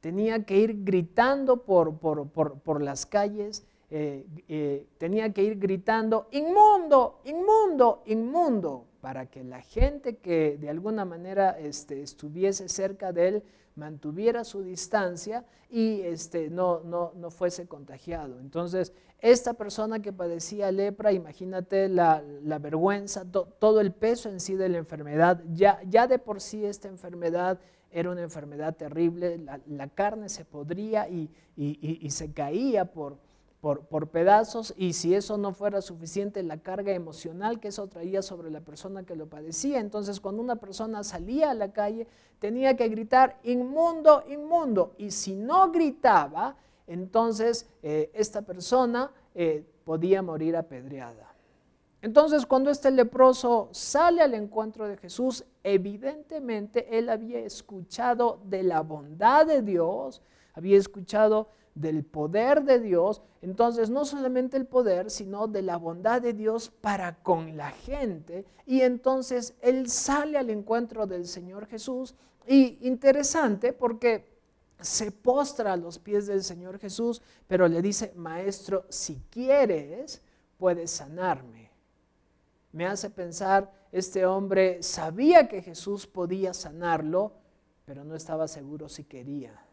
tenía 0.00 0.44
que 0.44 0.58
ir 0.58 0.84
gritando 0.84 1.62
por, 1.62 1.98
por, 1.98 2.28
por 2.28 2.82
las 2.82 3.06
calles 3.06 3.64
eh, 3.88 4.26
eh, 4.48 4.86
tenía 4.98 5.32
que 5.32 5.44
ir 5.44 5.60
gritando, 5.60 6.26
inmundo, 6.32 7.20
inmundo, 7.24 8.02
inmundo, 8.06 8.84
para 9.00 9.26
que 9.26 9.44
la 9.44 9.60
gente 9.60 10.16
que 10.16 10.58
de 10.60 10.68
alguna 10.68 11.04
manera 11.04 11.56
este, 11.56 12.02
estuviese 12.02 12.68
cerca 12.68 13.12
de 13.12 13.28
él 13.28 13.42
mantuviera 13.76 14.42
su 14.42 14.64
distancia 14.64 15.44
y 15.70 16.00
este, 16.00 16.50
no, 16.50 16.80
no, 16.80 17.12
no 17.14 17.30
fuese 17.30 17.68
contagiado. 17.68 18.40
Entonces, 18.40 18.92
esta 19.20 19.54
persona 19.54 20.02
que 20.02 20.12
padecía 20.12 20.72
lepra, 20.72 21.12
imagínate 21.12 21.88
la, 21.88 22.24
vergüenza, 22.60 23.24
todo 23.24 23.80
el 23.80 23.92
peso 23.92 24.28
en 24.28 24.40
sí 24.40 24.56
de 24.56 24.68
la 24.68 24.78
enfermedad, 24.78 25.44
ya, 25.52 25.80
ya 25.88 26.08
de 26.08 26.18
por 26.18 26.40
sí 26.40 26.64
esta 26.64 26.88
enfermedad 26.88 27.60
era 27.92 28.10
una 28.10 28.22
enfermedad 28.22 28.74
terrible, 28.74 29.38
la, 29.68 29.88
carne 29.88 30.28
se 30.28 30.44
podría 30.44 31.08
y, 31.08 31.30
y 31.56 32.10
se 32.10 32.32
caía 32.32 32.86
por, 32.86 33.16
por, 33.60 34.08
pedazos 34.08 34.74
y 34.76 34.92
si 34.92 35.14
eso 35.14 35.38
no 35.38 35.52
fuera 35.52 35.80
suficiente, 35.80 36.42
la 36.42 36.58
carga 36.58 36.92
emocional 36.92 37.58
que 37.58 37.68
eso 37.68 37.88
traía 37.88 38.22
sobre 38.22 38.50
la 38.50 38.60
persona 38.60 39.04
que 39.04 39.16
lo 39.16 39.26
padecía. 39.26 39.80
Entonces 39.80 40.20
cuando 40.20 40.42
una 40.42 40.56
persona 40.56 41.02
salía 41.02 41.50
a 41.50 41.54
la 41.54 41.72
calle 41.72 42.06
tenía 42.38 42.76
que 42.76 42.88
gritar 42.88 43.38
inmundo, 43.42 44.22
inmundo. 44.28 44.94
Y 44.98 45.10
si 45.10 45.34
no 45.34 45.72
gritaba, 45.72 46.56
entonces 46.86 47.68
eh, 47.82 48.10
esta 48.14 48.42
persona 48.42 49.10
eh, 49.34 49.64
podía 49.84 50.22
morir 50.22 50.56
apedreada. 50.56 51.34
Entonces 52.02 52.46
cuando 52.46 52.70
este 52.70 52.90
leproso 52.90 53.68
sale 53.72 54.22
al 54.22 54.34
encuentro 54.34 54.86
de 54.86 54.96
Jesús, 54.96 55.44
evidentemente 55.64 56.98
él 56.98 57.08
había 57.08 57.40
escuchado 57.40 58.38
de 58.44 58.62
la 58.62 58.82
bondad 58.82 59.46
de 59.46 59.62
Dios, 59.62 60.22
había 60.54 60.76
escuchado 60.78 61.48
del 61.76 62.04
poder 62.04 62.64
de 62.64 62.80
Dios, 62.80 63.22
entonces 63.42 63.90
no 63.90 64.04
solamente 64.04 64.56
el 64.56 64.66
poder, 64.66 65.10
sino 65.10 65.46
de 65.46 65.62
la 65.62 65.76
bondad 65.76 66.22
de 66.22 66.32
Dios 66.32 66.72
para 66.80 67.22
con 67.22 67.56
la 67.56 67.70
gente. 67.70 68.46
Y 68.64 68.80
entonces 68.80 69.54
él 69.60 69.88
sale 69.88 70.38
al 70.38 70.50
encuentro 70.50 71.06
del 71.06 71.26
Señor 71.26 71.66
Jesús. 71.66 72.14
Y 72.48 72.78
interesante 72.80 73.72
porque 73.72 74.36
se 74.80 75.12
postra 75.12 75.74
a 75.74 75.76
los 75.76 75.98
pies 75.98 76.26
del 76.26 76.42
Señor 76.42 76.78
Jesús, 76.78 77.20
pero 77.46 77.68
le 77.68 77.82
dice, 77.82 78.12
maestro, 78.16 78.86
si 78.88 79.22
quieres, 79.30 80.22
puedes 80.58 80.90
sanarme. 80.90 81.70
Me 82.72 82.86
hace 82.86 83.10
pensar, 83.10 83.70
este 83.92 84.24
hombre 84.24 84.82
sabía 84.82 85.46
que 85.46 85.62
Jesús 85.62 86.06
podía 86.06 86.54
sanarlo, 86.54 87.32
pero 87.84 88.02
no 88.02 88.14
estaba 88.14 88.48
seguro 88.48 88.88
si 88.88 89.04
quería. 89.04 89.65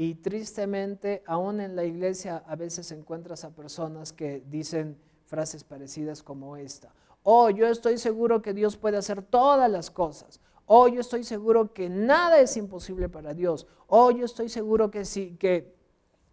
Y 0.00 0.14
tristemente, 0.14 1.22
aún 1.26 1.60
en 1.60 1.76
la 1.76 1.84
iglesia 1.84 2.42
a 2.46 2.56
veces 2.56 2.90
encuentras 2.90 3.44
a 3.44 3.50
personas 3.50 4.14
que 4.14 4.42
dicen 4.46 4.96
frases 5.26 5.62
parecidas 5.62 6.22
como 6.22 6.56
esta. 6.56 6.94
Oh, 7.22 7.50
yo 7.50 7.66
estoy 7.66 7.98
seguro 7.98 8.40
que 8.40 8.54
Dios 8.54 8.78
puede 8.78 8.96
hacer 8.96 9.20
todas 9.20 9.70
las 9.70 9.90
cosas. 9.90 10.40
Oh, 10.64 10.88
yo 10.88 11.02
estoy 11.02 11.22
seguro 11.22 11.74
que 11.74 11.90
nada 11.90 12.40
es 12.40 12.56
imposible 12.56 13.10
para 13.10 13.34
Dios. 13.34 13.66
Oh, 13.88 14.10
yo 14.10 14.24
estoy 14.24 14.48
seguro 14.48 14.90
que 14.90 15.04
sí, 15.04 15.36
que, 15.38 15.74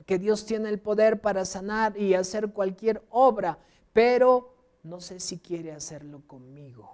que 0.05 0.17
Dios 0.17 0.45
tiene 0.45 0.69
el 0.69 0.79
poder 0.79 1.19
para 1.19 1.43
sanar 1.43 1.97
y 1.97 2.13
hacer 2.13 2.53
cualquier 2.53 3.03
obra, 3.09 3.59
pero 3.91 4.53
no 4.81 5.01
sé 5.01 5.19
si 5.19 5.39
quiere 5.39 5.73
hacerlo 5.73 6.21
conmigo. 6.25 6.89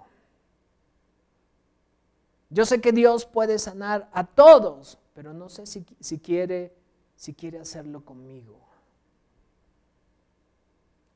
Yo 2.50 2.66
sé 2.66 2.80
que 2.80 2.90
Dios 2.90 3.26
puede 3.26 3.60
sanar 3.60 4.10
a 4.12 4.26
todos, 4.26 4.98
pero 5.14 5.32
no 5.32 5.48
sé 5.48 5.64
si, 5.66 5.84
quiere, 6.18 6.72
si 7.16 7.34
quiere 7.34 7.60
hacerlo 7.60 8.04
conmigo. 8.04 8.58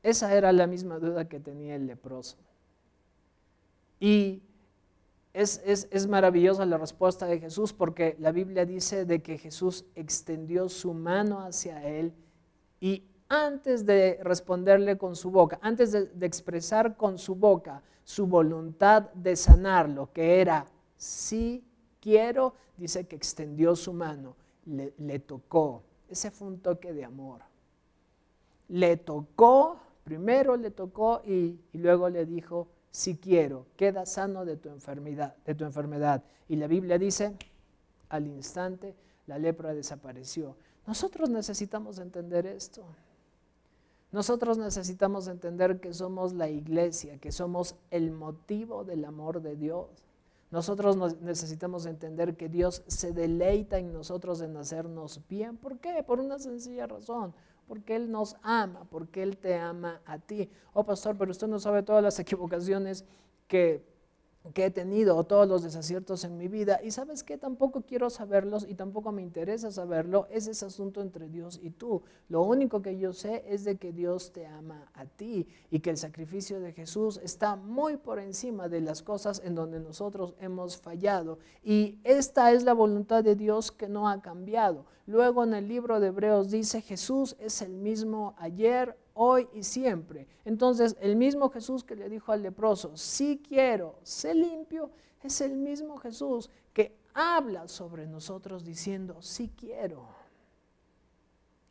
Esa 0.01 0.33
era 0.33 0.51
la 0.53 0.65
misma 0.65 0.97
duda 0.97 1.27
que 1.27 1.39
tenía 1.39 1.75
el 1.75 1.85
leproso. 1.85 2.37
Y 3.99 4.41
es, 5.33 5.61
es, 5.65 6.07
maravillosa 6.07 6.65
la 6.65 6.77
respuesta 6.77 7.25
de 7.25 7.39
Jesús 7.39 7.73
porque 7.73 8.15
la 8.19 8.31
Biblia 8.31 8.65
dice 8.65 9.05
de 9.05 9.21
que 9.21 9.37
Jesús 9.37 9.85
extendió 9.95 10.69
su 10.69 10.93
mano 10.93 11.41
hacia 11.41 11.85
él 11.85 12.13
y 12.79 13.03
antes 13.27 13.85
de 13.85 14.19
responderle 14.23 14.97
con 14.97 15.15
su 15.15 15.29
boca, 15.29 15.59
antes 15.61 15.91
de, 15.91 16.05
de 16.07 16.25
expresar 16.25 16.95
con 16.95 17.17
su 17.17 17.35
boca 17.35 17.83
su 18.03 18.25
voluntad 18.25 19.11
de 19.13 19.35
sanarlo, 19.35 20.11
que 20.11 20.41
era 20.41 20.65
sí 20.97 21.63
quiero, 21.99 22.53
dice 22.77 23.07
que 23.07 23.15
extendió 23.15 23.75
su 23.75 23.93
mano, 23.93 24.35
le, 24.65 25.19
tocó. 25.19 25.83
Ese 26.09 26.31
fue 26.31 26.47
un 26.47 26.59
toque 26.59 26.93
de 26.93 27.05
amor. 27.05 27.41
Le 28.67 28.97
tocó, 28.97 29.79
primero 30.03 30.57
le 30.57 30.71
tocó 30.71 31.21
y, 31.25 31.59
luego 31.73 32.09
le 32.09 32.25
dijo, 32.25 32.67
si 32.91 33.17
quiero, 33.17 33.65
queda 33.75 34.05
sano 34.05 34.45
de 34.45 34.57
tu 34.57 34.69
enfermedad, 34.69 35.35
de 35.45 35.55
tu 35.55 35.63
enfermedad. 35.65 36.23
Y 36.47 36.55
la 36.55 36.67
Biblia 36.67 36.97
dice, 36.97 37.35
al 38.09 38.27
instante 38.27 38.95
la 39.27 39.37
lepra 39.37 39.73
desapareció. 39.73 40.55
Nosotros 40.87 41.29
necesitamos 41.29 41.99
entender 41.99 42.47
esto. 42.47 42.83
Nosotros 44.11 44.57
necesitamos 44.57 45.27
entender 45.27 45.79
que 45.79 45.93
somos 45.93 46.33
la 46.33 46.49
iglesia, 46.49 47.19
que 47.19 47.31
somos 47.31 47.75
el 47.91 48.11
motivo 48.11 48.83
del 48.83 49.05
amor 49.05 49.41
de 49.41 49.55
Dios. 49.55 49.87
Nosotros 50.51 50.97
necesitamos 51.21 51.85
entender 51.85 52.35
que 52.35 52.49
Dios 52.49 52.83
se 52.87 53.11
deleita 53.11 53.77
en 53.77 53.93
nosotros 53.93 54.41
en 54.41 54.57
hacernos 54.57 55.21
bien. 55.29 55.57
¿Por 55.57 55.79
qué? 55.79 56.03
Por 56.03 56.19
una 56.19 56.39
sencilla 56.39 56.87
razón. 56.87 57.35
Porque 57.67 57.95
Él 57.95 58.09
nos 58.09 58.35
ama, 58.41 58.87
porque 58.89 59.21
Él 59.21 59.37
te 59.37 59.55
ama 59.55 60.01
a 60.05 60.17
ti. 60.17 60.49
Oh, 60.73 60.83
pastor, 60.83 61.15
pero 61.17 61.29
usted 61.29 61.47
no 61.47 61.59
sabe 61.59 61.83
todas 61.83 62.01
las 62.03 62.17
equivocaciones 62.19 63.05
que 63.47 63.85
que 64.53 64.65
he 64.65 64.71
tenido 64.71 65.17
o 65.17 65.25
todos 65.25 65.47
los 65.47 65.63
desaciertos 65.63 66.23
en 66.23 66.37
mi 66.37 66.47
vida. 66.47 66.79
Y 66.83 66.91
sabes 66.91 67.23
que 67.23 67.37
tampoco 67.37 67.81
quiero 67.81 68.09
saberlos 68.09 68.65
y 68.67 68.73
tampoco 68.73 69.11
me 69.11 69.21
interesa 69.21 69.71
saberlo. 69.71 70.27
Es 70.31 70.47
ese 70.47 70.65
asunto 70.65 71.01
entre 71.01 71.27
Dios 71.27 71.59
y 71.61 71.71
tú. 71.71 72.01
Lo 72.29 72.41
único 72.41 72.81
que 72.81 72.97
yo 72.97 73.13
sé 73.13 73.43
es 73.47 73.63
de 73.63 73.77
que 73.77 73.91
Dios 73.91 74.31
te 74.31 74.47
ama 74.47 74.89
a 74.93 75.05
ti 75.05 75.47
y 75.69 75.79
que 75.79 75.89
el 75.89 75.97
sacrificio 75.97 76.59
de 76.59 76.71
Jesús 76.71 77.19
está 77.23 77.55
muy 77.57 77.97
por 77.97 78.19
encima 78.19 78.69
de 78.69 78.81
las 78.81 79.03
cosas 79.03 79.41
en 79.43 79.55
donde 79.55 79.79
nosotros 79.79 80.33
hemos 80.39 80.77
fallado. 80.77 81.39
Y 81.63 81.99
esta 82.03 82.51
es 82.51 82.63
la 82.63 82.73
voluntad 82.73 83.23
de 83.23 83.35
Dios 83.35 83.71
que 83.71 83.89
no 83.89 84.09
ha 84.09 84.21
cambiado. 84.21 84.85
Luego 85.09 85.43
en 85.43 85.55
el 85.55 85.67
libro 85.67 85.99
de 85.99 86.09
Hebreos 86.09 86.51
dice, 86.51 86.83
Jesús 86.83 87.35
es 87.39 87.63
el 87.63 87.71
mismo 87.71 88.35
ayer, 88.37 88.95
hoy 89.15 89.49
y 89.53 89.63
siempre. 89.63 90.27
Entonces, 90.45 90.95
el 91.01 91.15
mismo 91.15 91.49
Jesús 91.49 91.83
que 91.83 91.95
le 91.95 92.09
dijo 92.09 92.31
al 92.31 92.43
leproso, 92.43 92.95
si 92.95 93.39
quiero, 93.39 93.95
sé 94.03 94.35
limpio, 94.35 94.91
es 95.23 95.41
el 95.41 95.57
mismo 95.57 95.97
Jesús 95.97 96.51
que 96.73 96.95
habla 97.15 97.67
sobre 97.67 98.05
nosotros 98.05 98.63
diciendo, 98.63 99.19
si 99.19 99.49
quiero. 99.49 100.05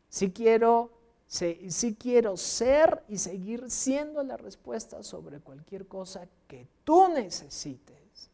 Si 0.09 0.31
quiero, 0.31 0.91
si 1.25 1.95
quiero 1.97 2.35
ser 2.35 3.05
y 3.07 3.19
seguir 3.19 3.71
siendo 3.71 4.21
la 4.21 4.35
respuesta 4.35 5.01
sobre 5.01 5.39
cualquier 5.39 5.87
cosa 5.87 6.27
que 6.45 6.67
tú 6.83 7.07
necesites, 7.07 8.29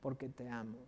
porque 0.00 0.30
te 0.30 0.48
amo. 0.48 0.78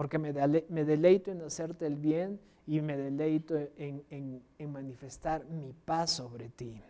Porque 0.00 0.16
me, 0.18 0.32
deleito 0.32 1.30
en 1.30 1.42
hacerte 1.42 1.86
el 1.86 1.96
bien 1.96 2.40
y 2.66 2.80
me 2.80 2.96
deleito 2.96 3.54
en, 3.76 4.42
manifestar 4.66 5.44
mi 5.44 5.74
paz 5.84 6.12
sobre 6.12 6.48
ti. 6.48 6.80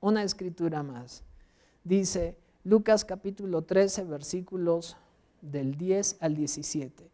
Una 0.00 0.22
escritura 0.22 0.82
más. 0.82 1.22
Dice 1.84 2.34
Lucas 2.64 3.04
capítulo 3.04 3.60
13, 3.60 4.04
versículos 4.04 4.96
del 5.42 5.76
10 5.76 6.16
al 6.20 6.34
17. 6.34 7.10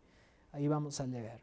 Ahí 0.52 0.68
vamos 0.68 1.00
a 1.00 1.08
leer. 1.08 1.40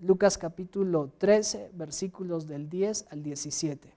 Lucas 0.00 0.36
capítulo 0.36 1.12
13, 1.18 1.70
versículos 1.74 2.48
del 2.48 2.68
10 2.68 3.06
al 3.10 3.22
17. 3.22 3.88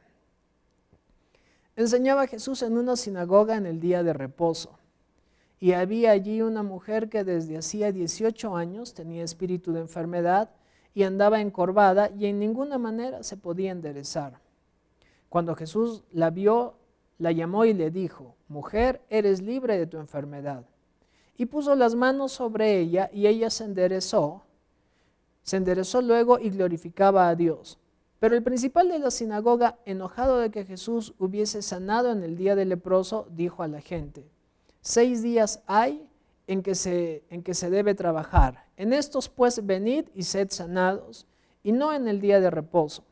Enseñaba 1.77 2.27
Jesús 2.27 2.61
en 2.61 2.77
una 2.77 2.95
sinagoga 2.95 3.55
en 3.55 3.65
el 3.65 3.79
día 3.79 4.03
de 4.03 4.13
reposo. 4.13 4.77
Y 5.59 5.71
había 5.73 6.11
allí 6.11 6.41
una 6.41 6.63
mujer 6.63 7.09
que 7.09 7.23
desde 7.23 7.57
hacía 7.57 7.91
18 7.91 8.55
años 8.55 8.93
tenía 8.93 9.23
espíritu 9.23 9.71
de 9.73 9.81
enfermedad 9.81 10.49
y 10.93 11.03
andaba 11.03 11.41
encorvada 11.41 12.09
y 12.17 12.25
en 12.25 12.39
ninguna 12.39 12.77
manera 12.77 13.23
se 13.23 13.37
podía 13.37 13.71
enderezar. 13.71 14.39
Cuando 15.29 15.55
Jesús 15.55 16.03
la 16.11 16.29
vio, 16.29 16.75
la 17.17 17.31
llamó 17.31 17.65
y 17.65 17.73
le 17.73 17.91
dijo, 17.91 18.35
Mujer, 18.47 19.01
eres 19.09 19.41
libre 19.41 19.77
de 19.77 19.87
tu 19.87 19.97
enfermedad. 19.97 20.65
Y 21.37 21.47
puso 21.47 21.75
las 21.75 21.95
manos 21.95 22.31
sobre 22.31 22.79
ella 22.79 23.09
y 23.13 23.27
ella 23.27 23.49
se 23.49 23.65
enderezó. 23.65 24.43
Se 25.43 25.57
enderezó 25.57 26.01
luego 26.01 26.39
y 26.39 26.49
glorificaba 26.49 27.27
a 27.27 27.35
Dios. 27.35 27.77
Pero 28.19 28.35
el 28.35 28.43
principal 28.43 28.87
de 28.87 28.99
la 28.99 29.11
sinagoga, 29.11 29.77
enojado 29.85 30.39
de 30.39 30.49
que 30.49 30.65
Jesús 30.65 31.13
hubiese 31.19 31.61
sanado 31.61 32.11
en 32.11 32.23
el 32.23 32.37
día 32.37 32.55
del 32.55 32.69
leproso, 32.69 33.27
dijo 33.29 33.61
a 33.61 33.67
la 33.67 33.81
gente, 33.81 34.29
Seis 34.87 35.23
días 35.23 35.63
hay 35.65 36.07
en 36.45 36.61
que 36.61 36.75
se, 36.75 37.23
en 37.31 37.41
que 37.41 37.55
se 37.55 37.71
debe 37.71 37.95
trabajar. 37.95 38.67
En 38.77 38.93
estos 38.93 39.29
pues 39.29 39.65
venid 39.65 40.05
y 40.13 40.21
sed 40.21 40.49
sanados, 40.51 41.25
y 41.63 41.71
no 41.71 41.91
en 41.91 42.07
el 42.07 42.21
día 42.21 42.39
de 42.39 42.51
reposo. 42.51 43.03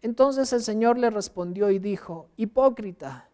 Entonces 0.00 0.52
el 0.52 0.62
Señor 0.62 0.96
le 0.96 1.10
respondió 1.10 1.70
y 1.70 1.80
dijo, 1.80 2.28
Hipócrita, 2.36 3.30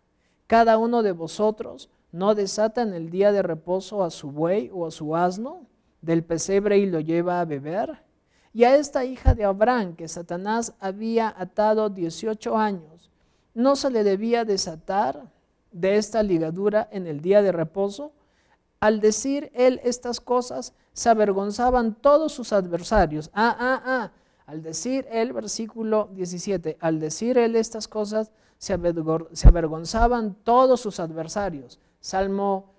cada 0.47 0.79
uno 0.79 1.03
de 1.03 1.12
vosotros 1.12 1.90
no 2.11 2.35
desata 2.35 2.81
en 2.81 2.94
el 2.94 3.11
día 3.11 3.33
de 3.33 3.42
reposo 3.42 4.03
a 4.03 4.09
su 4.09 4.31
buey 4.31 4.70
o 4.73 4.87
a 4.87 4.90
su 4.90 5.14
asno 5.14 5.66
del 6.01 6.25
pesebre 6.25 6.79
y 6.79 6.87
lo 6.87 7.01
lleva 7.01 7.42
a 7.42 7.44
beber. 7.44 8.03
Y 8.55 8.64
a 8.64 8.77
esta 8.77 9.05
hija 9.05 9.35
de 9.35 9.44
Abraham 9.44 9.94
que 9.94 10.09
Satanás 10.09 10.73
había 10.81 11.35
atado 11.37 11.90
18 11.90 12.57
años, 12.57 13.11
¿no 13.53 13.77
se 13.77 13.90
le 13.90 14.05
debía 14.05 14.47
desatar 14.47 15.34
de 15.75 15.97
esta 15.99 16.23
ligadura 16.23 16.89
en 16.91 17.07
el 17.07 17.21
día 17.21 17.43
de 17.43 17.53
reposo? 17.53 18.13
Al 18.81 19.01
decir 19.01 19.51
él 19.55 19.81
estas 19.85 20.21
cosas, 20.21 20.73
se 20.93 21.11
avergonzaban 21.11 21.95
todos 21.95 22.33
sus 22.33 22.53
adversarios. 22.53 23.31
Ah, 23.35 23.55
ah, 23.59 23.83
ah, 23.85 24.13
Al 24.47 24.63
decir 24.63 25.07
el 25.11 25.33
versículo 25.33 26.09
17, 26.13 26.79
al 26.81 27.01
decir 27.01 27.37
él 27.37 27.57
estas 27.57 27.89
cosas, 27.89 28.31
se 28.59 28.73
avergonzaban 28.73 30.37
todos 30.45 30.81
sus 30.81 31.01
adversarios. 31.01 31.81
Salmo 32.01 32.75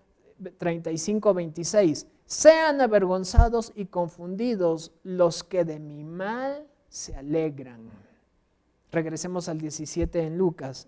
35, 0.57 1.33
26. 1.33 2.07
Sean 2.25 2.81
avergonzados 2.81 3.71
y 3.75 3.85
confundidos 3.85 4.91
los 5.03 5.43
que 5.43 5.65
de 5.65 5.79
mi 5.79 6.03
mal 6.03 6.65
se 6.87 7.15
alegran. 7.15 7.89
Regresemos 8.91 9.49
al 9.49 9.59
17 9.59 10.21
en 10.21 10.37
Lucas. 10.37 10.87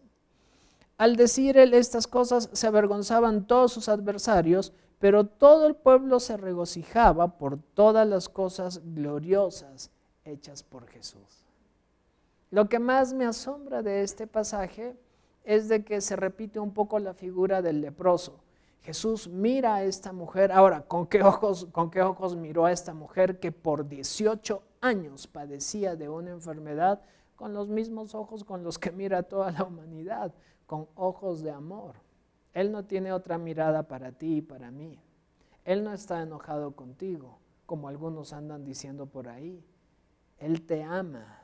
Al 0.97 1.15
decir 1.15 1.57
él 1.57 1.73
estas 1.73 2.07
cosas, 2.07 2.49
se 2.53 2.67
avergonzaban 2.67 3.45
todos 3.45 3.71
sus 3.71 3.87
adversarios, 3.87 4.73
pero 4.99 5.25
todo 5.25 5.67
el 5.67 5.75
pueblo 5.75 6.19
se 6.19 6.37
regocijaba 6.37 7.37
por 7.37 7.59
todas 7.75 8.07
las 8.07 8.29
cosas 8.29 8.81
gloriosas 8.83 9.91
hechas 10.25 10.63
por 10.63 10.87
Jesús. 10.87 11.45
Lo 12.49 12.67
que 12.67 12.79
más 12.79 13.13
me 13.13 13.25
asombra 13.25 13.83
de 13.83 14.01
este 14.01 14.25
pasaje 14.25 14.95
es 15.43 15.69
de 15.69 15.83
que 15.83 16.01
se 16.01 16.15
repite 16.15 16.59
un 16.59 16.73
poco 16.73 16.97
la 16.99 17.13
figura 17.13 17.61
del 17.61 17.81
leproso. 17.81 18.39
Jesús 18.81 19.27
mira 19.27 19.75
a 19.75 19.83
esta 19.83 20.13
mujer, 20.13 20.51
ahora, 20.51 20.81
¿con 20.81 21.07
qué 21.07 21.21
ojos, 21.21 21.67
con 21.71 21.91
qué 21.91 22.01
ojos 22.01 22.35
miró 22.35 22.65
a 22.65 22.71
esta 22.71 22.93
mujer 22.93 23.39
que 23.39 23.51
por 23.51 23.87
18 23.87 24.63
años 24.81 25.27
padecía 25.27 25.95
de 25.95 26.09
una 26.09 26.31
enfermedad? 26.31 27.01
Con 27.35 27.53
los 27.53 27.67
mismos 27.67 28.15
ojos 28.15 28.43
con 28.43 28.63
los 28.63 28.79
que 28.79 28.91
mira 28.91 29.23
toda 29.23 29.51
la 29.51 29.63
humanidad, 29.63 30.33
con 30.67 30.87
ojos 30.95 31.41
de 31.41 31.51
amor. 31.51 31.95
Él 32.53 32.71
no 32.71 32.85
tiene 32.85 33.11
otra 33.11 33.37
mirada 33.37 33.83
para 33.83 34.11
ti 34.11 34.37
y 34.37 34.41
para 34.41 34.69
mí. 34.69 34.99
Él 35.65 35.83
no 35.83 35.93
está 35.93 36.21
enojado 36.21 36.75
contigo, 36.75 37.39
como 37.65 37.87
algunos 37.87 38.33
andan 38.33 38.63
diciendo 38.63 39.07
por 39.07 39.27
ahí. 39.27 39.63
Él 40.37 40.65
te 40.65 40.83
ama. 40.83 41.41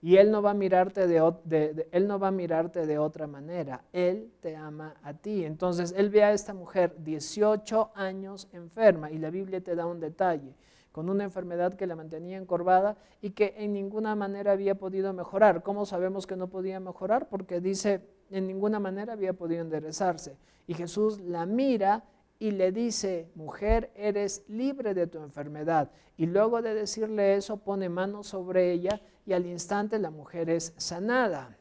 Y 0.00 0.16
Él 0.16 0.30
no 0.30 0.42
va 0.42 0.50
a 0.50 0.54
mirarte 0.54 1.06
de, 1.06 1.88
Él 1.92 2.08
no 2.08 2.18
va 2.18 2.28
a 2.28 2.32
mirarte 2.32 2.86
de 2.86 2.98
otra 2.98 3.26
manera. 3.26 3.84
Él 3.92 4.32
te 4.40 4.56
ama 4.56 4.96
a 5.02 5.14
ti. 5.14 5.44
Entonces 5.44 5.94
Él 5.96 6.10
ve 6.10 6.24
a 6.24 6.32
esta 6.32 6.54
mujer 6.54 6.96
18 6.98 7.92
años 7.94 8.48
enferma 8.52 9.10
y 9.10 9.18
la 9.18 9.30
Biblia 9.30 9.62
te 9.62 9.76
da 9.76 9.86
un 9.86 10.00
detalle 10.00 10.54
con 10.92 11.08
una 11.08 11.24
enfermedad 11.24 11.74
que 11.74 11.86
la 11.86 11.96
mantenía 11.96 12.36
encorvada 12.36 12.96
y 13.20 13.30
que 13.30 13.54
en 13.56 13.72
ninguna 13.72 14.14
manera 14.14 14.52
había 14.52 14.74
podido 14.74 15.12
mejorar. 15.12 15.62
¿Cómo 15.62 15.86
sabemos 15.86 16.26
que 16.26 16.36
no 16.36 16.48
podía 16.48 16.78
mejorar? 16.80 17.28
Porque 17.28 17.60
dice, 17.60 18.02
en 18.30 18.46
ninguna 18.46 18.78
manera 18.78 19.14
había 19.14 19.32
podido 19.32 19.62
enderezarse. 19.62 20.36
Y 20.66 20.74
Jesús 20.74 21.18
la 21.20 21.46
mira 21.46 22.04
y 22.38 22.50
le 22.50 22.72
dice, 22.72 23.30
mujer, 23.34 23.90
eres 23.94 24.44
libre 24.48 24.94
de 24.94 25.06
tu 25.06 25.18
enfermedad. 25.18 25.90
Y 26.16 26.26
luego 26.26 26.60
de 26.60 26.74
decirle 26.74 27.36
eso, 27.36 27.56
pone 27.56 27.88
manos 27.88 28.26
sobre 28.26 28.72
ella 28.72 29.00
y 29.24 29.32
al 29.32 29.46
instante 29.46 29.98
la 29.98 30.10
mujer 30.10 30.50
es 30.50 30.74
sanada. 30.76 31.56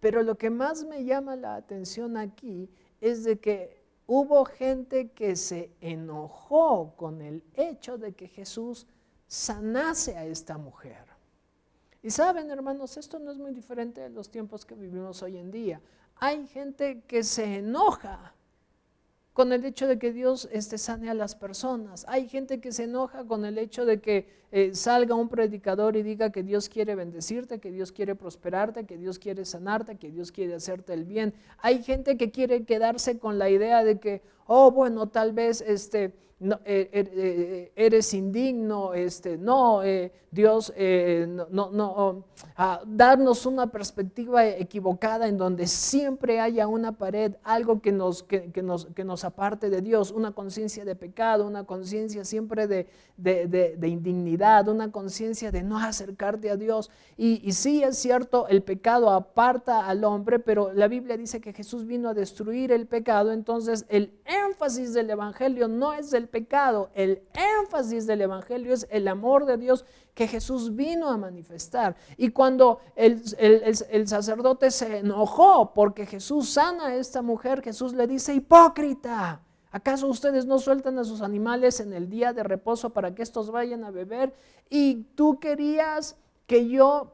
Pero 0.00 0.22
lo 0.22 0.36
que 0.36 0.50
más 0.50 0.84
me 0.84 1.04
llama 1.04 1.36
la 1.36 1.54
atención 1.54 2.16
aquí 2.16 2.68
es 3.00 3.24
de 3.24 3.38
que 3.38 3.83
hubo 4.06 4.44
gente 4.44 5.10
que 5.10 5.36
se 5.36 5.70
enojó 5.80 6.94
con 6.96 7.20
el 7.20 7.42
hecho 7.54 7.98
de 7.98 8.12
que 8.12 8.28
Jesús 8.28 8.86
sanase 9.26 10.16
a 10.16 10.24
esta 10.24 10.58
mujer. 10.58 11.04
Y 12.02 12.10
saben, 12.10 12.50
hermanos, 12.50 12.96
esto 12.96 13.18
no 13.18 13.30
es 13.30 13.38
muy 13.38 13.52
diferente 13.52 14.02
de 14.02 14.10
los 14.10 14.30
tiempos 14.30 14.66
que 14.66 14.74
vivimos 14.74 15.22
hoy 15.22 15.38
en 15.38 15.50
día. 15.50 15.80
Hay 16.16 16.46
gente 16.46 17.02
que 17.06 17.22
se 17.22 17.56
enoja 17.56 18.34
con 19.34 19.52
el 19.52 19.64
hecho 19.64 19.88
de 19.88 19.98
que 19.98 20.12
Dios 20.12 20.48
este, 20.52 20.78
sane 20.78 21.10
a 21.10 21.14
las 21.14 21.34
personas. 21.34 22.06
Hay 22.08 22.28
gente 22.28 22.60
que 22.60 22.70
se 22.70 22.84
enoja 22.84 23.24
con 23.24 23.44
el 23.44 23.58
hecho 23.58 23.84
de 23.84 24.00
que 24.00 24.28
eh, 24.52 24.76
salga 24.76 25.16
un 25.16 25.28
predicador 25.28 25.96
y 25.96 26.04
diga 26.04 26.30
que 26.30 26.44
Dios 26.44 26.68
quiere 26.68 26.94
bendecirte, 26.94 27.58
que 27.58 27.72
Dios 27.72 27.90
quiere 27.90 28.14
prosperarte, 28.14 28.86
que 28.86 28.96
Dios 28.96 29.18
quiere 29.18 29.44
sanarte, 29.44 29.96
que 29.96 30.12
Dios 30.12 30.30
quiere 30.30 30.54
hacerte 30.54 30.94
el 30.94 31.04
bien. 31.04 31.34
Hay 31.58 31.82
gente 31.82 32.16
que 32.16 32.30
quiere 32.30 32.64
quedarse 32.64 33.18
con 33.18 33.40
la 33.40 33.50
idea 33.50 33.82
de 33.82 33.98
que, 33.98 34.22
oh, 34.46 34.70
bueno, 34.70 35.08
tal 35.08 35.32
vez 35.32 35.60
este, 35.62 36.14
no, 36.40 36.58
eh, 36.64 36.90
er, 36.92 37.10
eh, 37.14 37.72
eres 37.76 38.12
indigno, 38.12 38.92
este, 38.92 39.38
no, 39.38 39.82
eh, 39.82 40.12
Dios, 40.30 40.72
no, 41.28 41.70
no, 41.70 42.24
ah, 42.56 42.82
darnos 42.84 43.46
una 43.46 43.68
perspectiva 43.68 44.44
equivocada 44.44 45.28
en 45.28 45.38
donde 45.38 45.68
siempre 45.68 46.40
haya 46.40 46.66
una 46.66 46.90
pared, 46.90 47.36
algo 47.44 47.80
que 47.80 47.92
nos, 47.92 48.24
que, 48.24 48.50
nos, 48.60 48.86
que 48.86 49.04
nos 49.04 49.22
aparte 49.22 49.70
de 49.70 49.80
Dios, 49.80 50.10
una 50.10 50.32
conciencia 50.32 50.84
de 50.84 50.96
pecado, 50.96 51.46
una 51.46 51.62
conciencia 51.62 52.24
siempre 52.24 52.66
de, 52.66 52.88
de, 53.16 53.76
de, 53.78 53.88
indignidad, 53.88 54.66
una 54.66 54.90
conciencia 54.90 55.52
de 55.52 55.62
no 55.62 55.78
acercarte 55.78 56.50
a 56.50 56.56
Dios. 56.56 56.90
Y, 57.16 57.40
y 57.48 57.52
sí 57.52 57.84
es 57.84 57.96
cierto, 57.96 58.48
el 58.48 58.64
pecado 58.64 59.10
aparta 59.10 59.86
al 59.86 60.02
hombre, 60.02 60.40
pero 60.40 60.72
la 60.72 60.88
Biblia 60.88 61.16
dice 61.16 61.40
que 61.40 61.52
Jesús 61.52 61.86
vino 61.86 62.08
a 62.08 62.14
destruir 62.14 62.72
el 62.72 62.88
pecado, 62.88 63.30
entonces 63.30 63.86
el 63.88 64.12
énfasis 64.24 64.94
del 64.94 65.10
Evangelio 65.10 65.68
no 65.68 65.92
es 65.92 66.12
el 66.12 66.23
pecado, 66.28 66.90
el 66.94 67.22
énfasis 67.60 68.06
del 68.06 68.22
Evangelio 68.22 68.72
es 68.72 68.86
el 68.90 69.08
amor 69.08 69.46
de 69.46 69.56
Dios 69.56 69.84
que 70.14 70.28
Jesús 70.28 70.76
vino 70.76 71.10
a 71.10 71.16
manifestar. 71.16 71.96
Y 72.16 72.30
cuando 72.30 72.80
el, 72.96 73.22
el, 73.38 74.08
sacerdote 74.08 74.70
se 74.70 74.98
enojó 74.98 75.72
porque 75.74 76.06
Jesús 76.06 76.50
sana 76.50 76.86
a 76.86 76.94
esta 76.96 77.22
mujer, 77.22 77.62
Jesús 77.62 77.94
le 77.94 78.06
dice, 78.06 78.34
hipócrita, 78.34 79.40
¿acaso 79.70 80.06
ustedes 80.06 80.46
no 80.46 80.58
sueltan 80.58 80.98
a 80.98 81.04
sus 81.04 81.20
animales 81.20 81.80
en 81.80 81.92
el 81.92 82.08
día 82.08 82.32
de 82.32 82.44
reposo 82.44 82.90
para 82.90 83.14
que 83.14 83.22
estos 83.22 83.50
vayan 83.50 83.84
a 83.84 83.90
beber? 83.90 84.34
Y 84.70 85.02
tú 85.16 85.40
querías 85.40 86.16
que 86.46 86.68
yo 86.68 87.12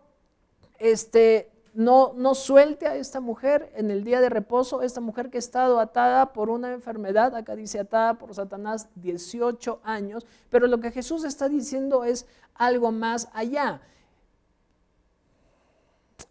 este, 0.79 1.51
no, 1.81 2.35
suelte 2.35 2.87
a 2.87 2.97
esta 2.97 3.21
mujer 3.21 3.73
en 3.75 3.91
el 3.91 4.05
día 4.05 4.21
de 4.21 4.29
reposo, 4.29 4.83
esta 4.83 5.01
mujer 5.01 5.31
que 5.31 5.39
ha 5.39 5.41
estado 5.41 5.81
atada 5.81 6.35
por 6.35 6.51
una 6.51 6.73
enfermedad, 6.73 7.35
acá 7.35 7.57
dice 7.57 7.81
atada 7.81 8.19
por 8.19 8.35
Satanás 8.35 8.89
18 8.97 9.81
años, 9.83 10.27
pero 10.51 10.67
lo 10.67 10.79
que 10.81 10.91
Jesús 10.91 11.25
está 11.25 11.49
diciendo 11.49 12.05
es 12.05 12.27
algo 12.55 12.93
más 12.93 13.29
allá. 13.33 13.81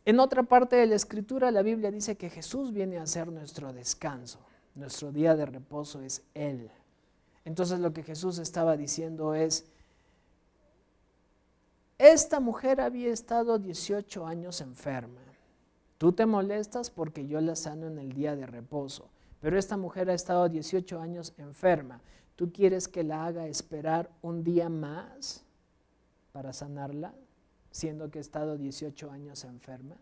En 0.05 0.19
otra 0.19 0.43
parte 0.43 0.75
de 0.75 0.85
la 0.85 0.95
escritura 0.95 1.49
la 1.49 1.63
Biblia 1.63 1.89
dice 1.89 2.15
que 2.15 2.29
Jesús 2.29 2.71
viene 2.71 2.99
a 2.99 3.07
ser 3.07 3.31
nuestro 3.31 3.73
descanso, 3.73 4.39
nuestro 4.75 5.11
día 5.11 5.35
de 5.35 5.47
reposo 5.47 6.01
es 6.01 6.21
Él. 6.35 6.69
Entonces 7.43 7.79
lo 7.79 7.91
que 7.91 8.03
Jesús 8.03 8.37
estaba 8.37 8.77
diciendo 8.77 9.33
es, 9.33 9.65
esta 11.97 12.39
mujer 12.39 12.79
había 12.81 13.11
estado 13.11 13.57
18 13.57 14.27
años 14.27 14.61
enferma. 14.61 15.28
Tú 15.99 16.13
te 16.13 16.25
molestas 16.25 16.89
porque 16.89 17.27
yo 17.27 17.41
la 17.41 17.57
sano 17.57 17.87
en 17.87 17.99
el 17.99 18.13
día 18.13 18.33
de 18.37 18.45
reposo, 18.45 19.09
pero 19.41 19.59
esta 19.59 19.75
mujer 19.75 20.09
ha 20.09 20.13
estado 20.13 20.47
18 20.47 20.97
años 20.97 21.33
enferma. 21.37 21.99
¿Tú 22.37 22.53
quieres 22.53 22.87
que 22.87 23.03
la 23.03 23.25
haga 23.25 23.47
esperar 23.47 24.09
un 24.21 24.45
día 24.45 24.69
más 24.69 25.43
para 26.31 26.53
sanarla, 26.53 27.13
siendo 27.71 28.09
que 28.09 28.19
ha 28.19 28.21
estado 28.21 28.57
18 28.57 29.11
años 29.11 29.43
enferma? 29.43 29.97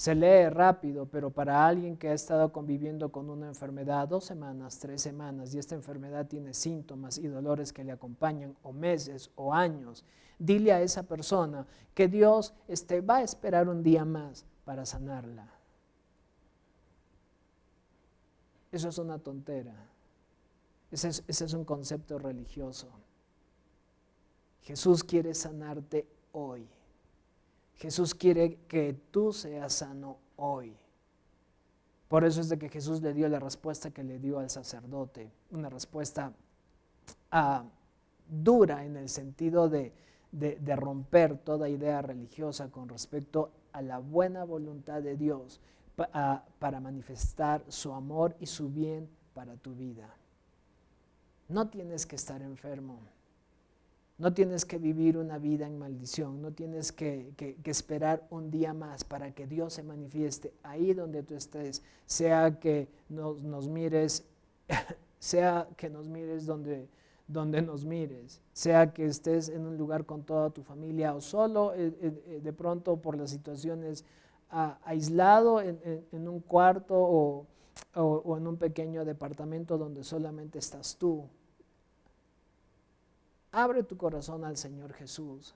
Se 0.00 0.14
lee 0.14 0.48
rápido, 0.48 1.04
pero 1.04 1.28
para 1.28 1.66
alguien 1.66 1.94
que 1.94 2.08
ha 2.08 2.14
estado 2.14 2.50
conviviendo 2.50 3.12
con 3.12 3.28
una 3.28 3.48
enfermedad 3.48 4.08
dos 4.08 4.24
semanas, 4.24 4.78
tres 4.78 5.02
semanas, 5.02 5.52
y 5.52 5.58
esta 5.58 5.74
enfermedad 5.74 6.26
tiene 6.26 6.54
síntomas 6.54 7.18
y 7.18 7.26
dolores 7.26 7.70
que 7.70 7.84
le 7.84 7.92
acompañan, 7.92 8.56
o 8.62 8.72
meses 8.72 9.30
o 9.36 9.52
años, 9.52 10.02
dile 10.38 10.72
a 10.72 10.80
esa 10.80 11.02
persona 11.02 11.66
que 11.92 12.08
Dios 12.08 12.54
este, 12.66 13.02
va 13.02 13.16
a 13.16 13.22
esperar 13.22 13.68
un 13.68 13.82
día 13.82 14.06
más 14.06 14.46
para 14.64 14.86
sanarla. 14.86 15.52
Eso 18.72 18.88
es 18.88 18.96
una 18.96 19.18
tontera. 19.18 19.86
Ese 20.90 21.08
es, 21.08 21.24
ese 21.28 21.44
es 21.44 21.52
un 21.52 21.66
concepto 21.66 22.18
religioso. 22.18 22.88
Jesús 24.62 25.04
quiere 25.04 25.34
sanarte 25.34 26.08
hoy. 26.32 26.66
Jesús 27.80 28.14
quiere 28.14 28.58
que 28.68 28.92
tú 29.10 29.32
seas 29.32 29.72
sano 29.72 30.18
hoy. 30.36 30.76
Por 32.08 32.24
eso 32.24 32.42
es 32.42 32.50
de 32.50 32.58
que 32.58 32.68
Jesús 32.68 33.00
le 33.00 33.14
dio 33.14 33.26
la 33.28 33.40
respuesta 33.40 33.90
que 33.90 34.04
le 34.04 34.18
dio 34.18 34.38
al 34.38 34.50
sacerdote, 34.50 35.32
una 35.50 35.70
respuesta 35.70 36.34
ah, 37.30 37.64
dura 38.28 38.84
en 38.84 38.96
el 38.96 39.08
sentido 39.08 39.70
de, 39.70 39.94
de, 40.30 40.76
romper 40.76 41.38
toda 41.38 41.70
idea 41.70 42.02
religiosa 42.02 42.70
con 42.70 42.86
respecto 42.88 43.50
a 43.72 43.80
la 43.80 43.98
buena 43.98 44.44
voluntad 44.44 45.00
de 45.00 45.16
Dios 45.16 45.60
para 45.96 46.80
manifestar 46.80 47.64
su 47.68 47.94
amor 47.94 48.36
y 48.40 48.46
su 48.46 48.68
bien 48.68 49.08
para 49.32 49.56
tu 49.56 49.74
vida. 49.74 50.14
No 51.48 51.68
tienes 51.68 52.04
que 52.04 52.16
estar 52.16 52.42
enfermo. 52.42 53.00
No 54.20 54.34
tienes 54.34 54.66
que 54.66 54.76
vivir 54.76 55.16
una 55.16 55.38
vida 55.38 55.66
en 55.66 55.78
maldición, 55.78 56.42
no 56.42 56.52
tienes 56.52 56.92
que, 56.92 57.32
esperar 57.64 58.26
un 58.28 58.50
día 58.50 58.74
más 58.74 59.02
para 59.02 59.32
que 59.32 59.46
Dios 59.46 59.72
se 59.72 59.82
manifieste 59.82 60.52
ahí 60.62 60.92
donde 60.92 61.22
tú 61.22 61.34
estés, 61.34 61.82
sea 62.04 62.60
que 62.60 62.88
nos, 63.08 63.66
mires, 63.66 64.26
sea 65.18 65.66
que 65.78 65.88
nos 65.88 66.06
mires 66.06 66.44
donde, 66.44 66.86
donde 67.28 67.62
nos 67.62 67.86
mires, 67.86 68.42
sea 68.52 68.92
que 68.92 69.06
estés 69.06 69.48
en 69.48 69.66
un 69.66 69.78
lugar 69.78 70.04
con 70.04 70.22
toda 70.22 70.50
tu 70.50 70.62
familia 70.62 71.14
o 71.14 71.22
solo, 71.22 71.72
eh, 71.72 71.86
eh, 72.02 72.22
eh, 72.26 72.40
de 72.44 72.52
pronto 72.52 72.98
por 72.98 73.16
las 73.16 73.30
situaciones 73.30 74.04
aislado 74.84 75.62
en, 75.62 76.28
un 76.28 76.40
cuarto 76.40 76.94
o, 76.94 77.46
o 77.94 78.36
en 78.36 78.46
un 78.46 78.58
pequeño 78.58 79.06
departamento 79.06 79.78
donde 79.78 80.04
solamente 80.04 80.58
estás 80.58 80.96
tú. 80.96 81.24
Abre 83.52 83.82
tu 83.82 83.96
corazón 83.96 84.44
al 84.44 84.56
Señor 84.56 84.92
Jesús. 84.92 85.54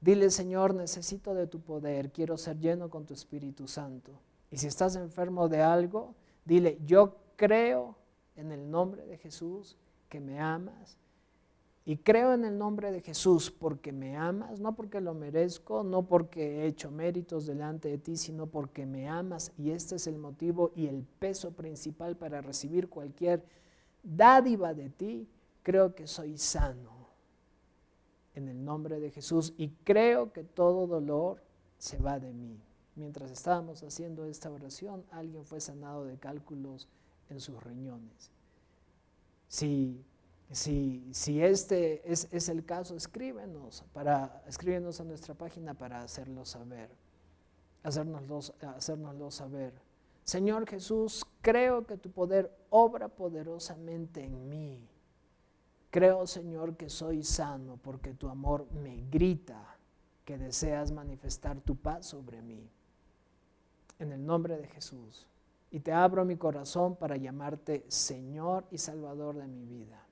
Dile, 0.00 0.30
Señor, 0.30 0.74
necesito 0.74 1.34
de 1.34 1.46
tu 1.46 1.60
poder, 1.60 2.12
quiero 2.12 2.38
ser 2.38 2.58
lleno 2.58 2.88
con 2.88 3.04
tu 3.04 3.14
Espíritu 3.14 3.66
Santo. 3.66 4.12
Y 4.50 4.56
si 4.56 4.66
estás 4.68 4.96
enfermo 4.96 5.48
de 5.48 5.62
algo, 5.62 6.14
dile, 6.44 6.78
yo 6.86 7.16
creo 7.36 7.96
en 8.36 8.52
el 8.52 8.70
nombre 8.70 9.04
de 9.06 9.18
Jesús 9.18 9.76
que 10.08 10.20
me 10.20 10.40
amas. 10.40 10.96
Y 11.84 11.96
creo 11.96 12.34
en 12.34 12.44
el 12.44 12.58
nombre 12.58 12.92
de 12.92 13.00
Jesús 13.00 13.50
porque 13.50 13.92
me 13.92 14.16
amas, 14.16 14.60
no 14.60 14.74
porque 14.74 15.00
lo 15.00 15.14
merezco, 15.14 15.82
no 15.82 16.06
porque 16.06 16.60
he 16.62 16.66
hecho 16.66 16.90
méritos 16.90 17.46
delante 17.46 17.88
de 17.88 17.96
ti, 17.96 18.16
sino 18.16 18.46
porque 18.46 18.84
me 18.84 19.08
amas. 19.08 19.52
Y 19.56 19.70
este 19.70 19.96
es 19.96 20.06
el 20.06 20.18
motivo 20.18 20.70
y 20.76 20.86
el 20.86 21.02
peso 21.18 21.52
principal 21.52 22.14
para 22.16 22.42
recibir 22.42 22.90
cualquier 22.90 23.42
dádiva 24.02 24.74
de 24.74 24.90
ti. 24.90 25.28
Creo 25.68 25.94
que 25.94 26.06
soy 26.06 26.38
sano 26.38 27.10
en 28.34 28.48
el 28.48 28.64
nombre 28.64 29.00
de 29.00 29.10
Jesús 29.10 29.52
y 29.58 29.68
creo 29.84 30.32
que 30.32 30.42
todo 30.42 30.86
dolor 30.86 31.42
se 31.76 31.98
va 31.98 32.18
de 32.18 32.32
mí. 32.32 32.58
Mientras 32.94 33.30
estábamos 33.30 33.82
haciendo 33.82 34.24
esta 34.24 34.50
oración, 34.50 35.04
alguien 35.10 35.44
fue 35.44 35.60
sanado 35.60 36.06
de 36.06 36.16
cálculos 36.16 36.88
en 37.28 37.38
sus 37.38 37.62
riñones. 37.62 38.30
Si, 39.46 40.02
si, 40.50 41.06
si 41.12 41.42
este 41.42 42.10
es, 42.10 42.48
el 42.48 42.64
caso, 42.64 42.96
escríbenos, 42.96 43.84
para, 43.92 44.42
escríbenos 44.46 45.02
a 45.02 45.04
nuestra 45.04 45.34
página 45.34 45.74
para 45.74 46.02
hacerlo 46.02 46.46
saber, 46.46 46.88
hacernoslo, 47.82 49.30
saber. 49.30 49.74
Señor 50.24 50.66
Jesús, 50.66 51.26
creo 51.42 51.86
que 51.86 51.98
tu 51.98 52.10
poder 52.10 52.56
obra 52.70 53.08
poderosamente 53.08 54.24
en 54.24 54.48
mí. 54.48 54.88
Creo, 55.90 56.26
Señor, 56.26 56.76
que 56.76 56.90
soy 56.90 57.22
sano 57.22 57.78
porque 57.82 58.14
tu 58.14 58.28
amor 58.28 58.66
me 58.72 59.04
grita 59.10 59.76
que 60.24 60.36
deseas 60.36 60.92
manifestar 60.92 61.60
tu 61.60 61.76
paz 61.76 62.06
sobre 62.06 62.42
mí. 62.42 62.68
En 63.98 64.12
el 64.12 64.24
nombre 64.24 64.58
de 64.58 64.68
Jesús 64.68 65.26
y 65.70 65.80
te 65.80 65.92
abro 65.92 66.24
mi 66.24 66.36
corazón 66.36 66.96
para 66.96 67.16
llamarte 67.16 67.84
Señor 67.88 68.66
y 68.70 68.78
Salvador 68.78 69.36
de 69.36 69.46
mi 69.46 69.64
vida. 69.64 70.02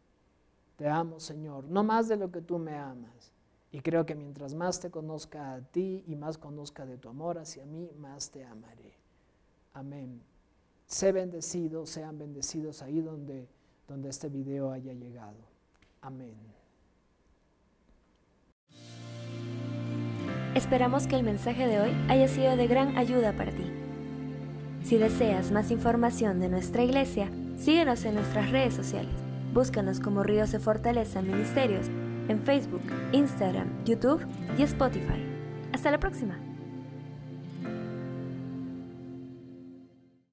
Te 0.76 0.88
amo, 0.88 1.18
Señor, 1.20 1.64
no 1.64 1.82
más 1.82 2.08
de 2.08 2.16
lo 2.16 2.30
que 2.30 2.42
tú 2.42 2.58
me 2.58 2.76
amas. 2.76 3.32
Y 3.72 3.80
creo 3.80 4.06
que 4.06 4.14
mientras 4.14 4.54
más 4.54 4.80
te 4.80 4.90
conozca 4.90 5.54
a 5.54 5.60
ti 5.60 6.04
y 6.06 6.14
más 6.16 6.38
conozca 6.38 6.86
de 6.86 6.98
tu 6.98 7.08
amor 7.08 7.38
hacia 7.38 7.64
mí, 7.66 7.90
más 7.98 8.30
te 8.30 8.44
amaré. 8.44 8.94
Amén. 9.72 10.22
Sé 10.86 11.12
bendecido, 11.12 11.84
sean 11.86 12.18
bendecidos 12.18 12.82
ahí 12.82 13.00
donde, 13.00 13.48
donde 13.88 14.08
este 14.08 14.28
video 14.28 14.70
haya 14.70 14.92
llegado. 14.92 15.55
Amén. 16.06 16.36
Esperamos 20.54 21.08
que 21.08 21.16
el 21.16 21.24
mensaje 21.24 21.66
de 21.66 21.80
hoy 21.80 21.90
haya 22.08 22.28
sido 22.28 22.56
de 22.56 22.68
gran 22.68 22.96
ayuda 22.96 23.32
para 23.32 23.50
ti. 23.50 23.64
Si 24.84 24.98
deseas 24.98 25.50
más 25.50 25.72
información 25.72 26.38
de 26.38 26.48
nuestra 26.48 26.84
iglesia, 26.84 27.28
síguenos 27.56 28.04
en 28.04 28.14
nuestras 28.14 28.52
redes 28.52 28.74
sociales. 28.74 29.16
Búscanos 29.52 29.98
como 29.98 30.22
Ríos 30.22 30.52
de 30.52 30.60
Fortaleza 30.60 31.22
Ministerios 31.22 31.88
en 32.28 32.40
Facebook, 32.44 32.82
Instagram, 33.10 33.84
YouTube 33.84 34.24
y 34.56 34.62
Spotify. 34.62 35.26
Hasta 35.72 35.90
la 35.90 35.98
próxima. 35.98 36.45